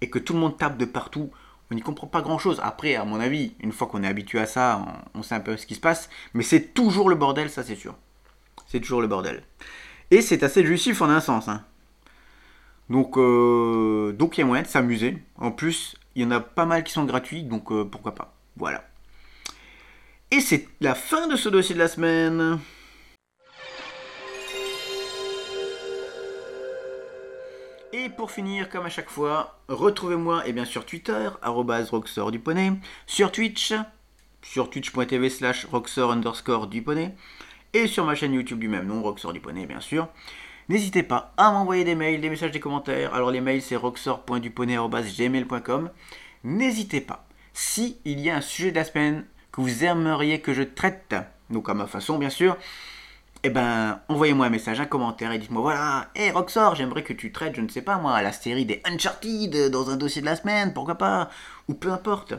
et 0.00 0.10
que 0.10 0.18
tout 0.18 0.32
le 0.32 0.38
monde 0.38 0.56
tape 0.56 0.76
de 0.78 0.84
partout, 0.84 1.30
on 1.70 1.74
n'y 1.74 1.82
comprend 1.82 2.06
pas 2.06 2.22
grand 2.22 2.38
chose. 2.38 2.60
Après, 2.62 2.94
à 2.94 3.04
mon 3.04 3.20
avis, 3.20 3.52
une 3.60 3.72
fois 3.72 3.86
qu'on 3.86 4.02
est 4.02 4.08
habitué 4.08 4.38
à 4.38 4.46
ça, 4.46 4.82
on, 5.14 5.22
sait 5.22 5.34
un 5.34 5.40
peu 5.40 5.56
ce 5.56 5.66
qui 5.66 5.74
se 5.74 5.80
passe. 5.80 6.08
Mais 6.34 6.42
c'est 6.42 6.72
toujours 6.74 7.08
le 7.08 7.16
bordel, 7.16 7.50
ça 7.50 7.62
c'est 7.62 7.74
sûr. 7.74 7.94
C'est 8.66 8.80
toujours 8.80 9.02
le 9.02 9.08
bordel. 9.08 9.42
Et 10.10 10.22
c'est 10.22 10.42
assez 10.42 10.64
jouissif 10.64 11.02
en 11.02 11.10
un 11.10 11.20
sens. 11.20 11.48
Hein. 11.48 11.64
Donc, 12.88 13.18
euh, 13.18 14.12
donc 14.12 14.38
il 14.38 14.40
y 14.40 14.44
a 14.44 14.46
moyen 14.46 14.62
de 14.62 14.68
s'amuser. 14.68 15.18
En 15.36 15.50
plus, 15.50 15.96
il 16.14 16.22
y 16.22 16.24
en 16.24 16.30
a 16.30 16.40
pas 16.40 16.64
mal 16.64 16.84
qui 16.84 16.92
sont 16.92 17.04
gratuits, 17.04 17.42
donc 17.42 17.70
euh, 17.70 17.84
pourquoi 17.84 18.14
pas. 18.14 18.34
Voilà. 18.56 18.84
Et 20.30 20.40
c'est 20.40 20.68
la 20.80 20.94
fin 20.94 21.26
de 21.26 21.36
ce 21.36 21.48
dossier 21.48 21.74
de 21.74 21.80
la 21.80 21.88
semaine. 21.88 22.58
Et 27.92 28.08
pour 28.10 28.30
finir, 28.30 28.68
comme 28.68 28.84
à 28.84 28.90
chaque 28.90 29.08
fois, 29.08 29.58
retrouvez-moi 29.68 30.46
et 30.46 30.52
bien 30.52 30.66
sur 30.66 30.84
Twitter, 30.84 31.30
roxor 31.42 32.30
du 32.30 32.42
sur 33.06 33.32
Twitch, 33.32 33.72
sur 34.42 34.68
twitch.tv 34.68 35.30
slash 35.30 35.64
roxor 35.64 36.12
underscore 36.12 36.66
du 36.66 36.84
et 37.72 37.86
sur 37.86 38.04
ma 38.04 38.14
chaîne 38.14 38.34
YouTube 38.34 38.58
du 38.58 38.68
même 38.68 38.86
nom, 38.86 39.02
Roxor 39.02 39.32
du 39.32 39.40
bien 39.40 39.80
sûr. 39.80 40.08
N'hésitez 40.68 41.02
pas 41.02 41.32
à 41.38 41.50
m'envoyer 41.50 41.84
des 41.84 41.94
mails, 41.94 42.20
des 42.20 42.28
messages, 42.28 42.50
des 42.50 42.60
commentaires. 42.60 43.14
Alors 43.14 43.30
les 43.30 43.40
mails 43.40 43.62
c'est 43.62 43.76
roxor.duponey.gmail.com. 43.76 45.90
N'hésitez 46.44 47.00
pas, 47.00 47.26
si 47.54 47.96
il 48.04 48.20
y 48.20 48.28
a 48.28 48.36
un 48.36 48.42
sujet 48.42 48.70
de 48.70 48.76
la 48.76 48.84
semaine 48.84 49.24
que 49.50 49.62
vous 49.62 49.84
aimeriez 49.84 50.42
que 50.42 50.52
je 50.52 50.62
traite, 50.62 51.14
donc 51.48 51.70
à 51.70 51.74
ma 51.74 51.86
façon 51.86 52.18
bien 52.18 52.28
sûr, 52.28 52.58
eh 53.44 53.50
ben, 53.50 54.00
envoyez-moi 54.08 54.46
un 54.46 54.50
message, 54.50 54.80
un 54.80 54.86
commentaire 54.86 55.30
et 55.30 55.38
dites-moi 55.38 55.62
voilà, 55.62 56.10
hé 56.16 56.24
hey, 56.24 56.30
Roxor, 56.32 56.74
j'aimerais 56.74 57.04
que 57.04 57.12
tu 57.12 57.30
traites, 57.30 57.54
je 57.54 57.60
ne 57.60 57.68
sais 57.68 57.82
pas 57.82 57.98
moi, 57.98 58.20
la 58.20 58.32
série 58.32 58.64
des 58.64 58.82
Uncharted 58.84 59.70
dans 59.70 59.90
un 59.90 59.96
dossier 59.96 60.20
de 60.20 60.26
la 60.26 60.34
semaine, 60.34 60.72
pourquoi 60.74 60.96
pas 60.96 61.30
Ou 61.68 61.74
peu 61.74 61.92
importe. 61.92 62.34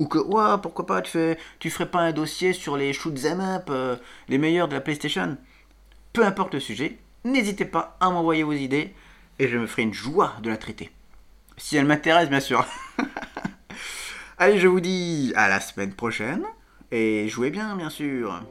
Ou 0.00 0.06
que, 0.06 0.18
ouais, 0.18 0.60
pourquoi 0.60 0.84
pas, 0.84 1.00
tu, 1.00 1.70
ferais 1.70 1.90
pas 1.90 2.00
un 2.00 2.12
dossier 2.12 2.52
sur 2.52 2.76
les 2.76 2.92
shoot'em 2.92 3.40
up, 3.40 3.68
euh, 3.70 3.96
les 4.28 4.38
meilleurs 4.38 4.68
de 4.68 4.74
la 4.74 4.80
PlayStation 4.80 5.36
Peu 6.12 6.24
importe 6.24 6.54
le 6.54 6.60
sujet, 6.60 6.98
n'hésitez 7.24 7.64
pas 7.64 7.96
à 8.00 8.10
m'envoyer 8.10 8.42
vos 8.42 8.52
idées 8.52 8.94
et 9.38 9.48
je 9.48 9.58
me 9.58 9.66
ferai 9.66 9.82
une 9.82 9.94
joie 9.94 10.34
de 10.42 10.50
la 10.50 10.56
traiter. 10.56 10.90
Si 11.56 11.76
elle 11.76 11.86
m'intéresse, 11.86 12.28
bien 12.28 12.40
sûr. 12.40 12.66
Allez, 14.38 14.58
je 14.58 14.66
vous 14.66 14.80
dis 14.80 15.32
à 15.36 15.48
la 15.48 15.60
semaine 15.60 15.94
prochaine 15.94 16.44
et 16.90 17.28
jouez 17.28 17.50
bien, 17.50 17.76
bien 17.76 17.90
sûr. 17.90 18.42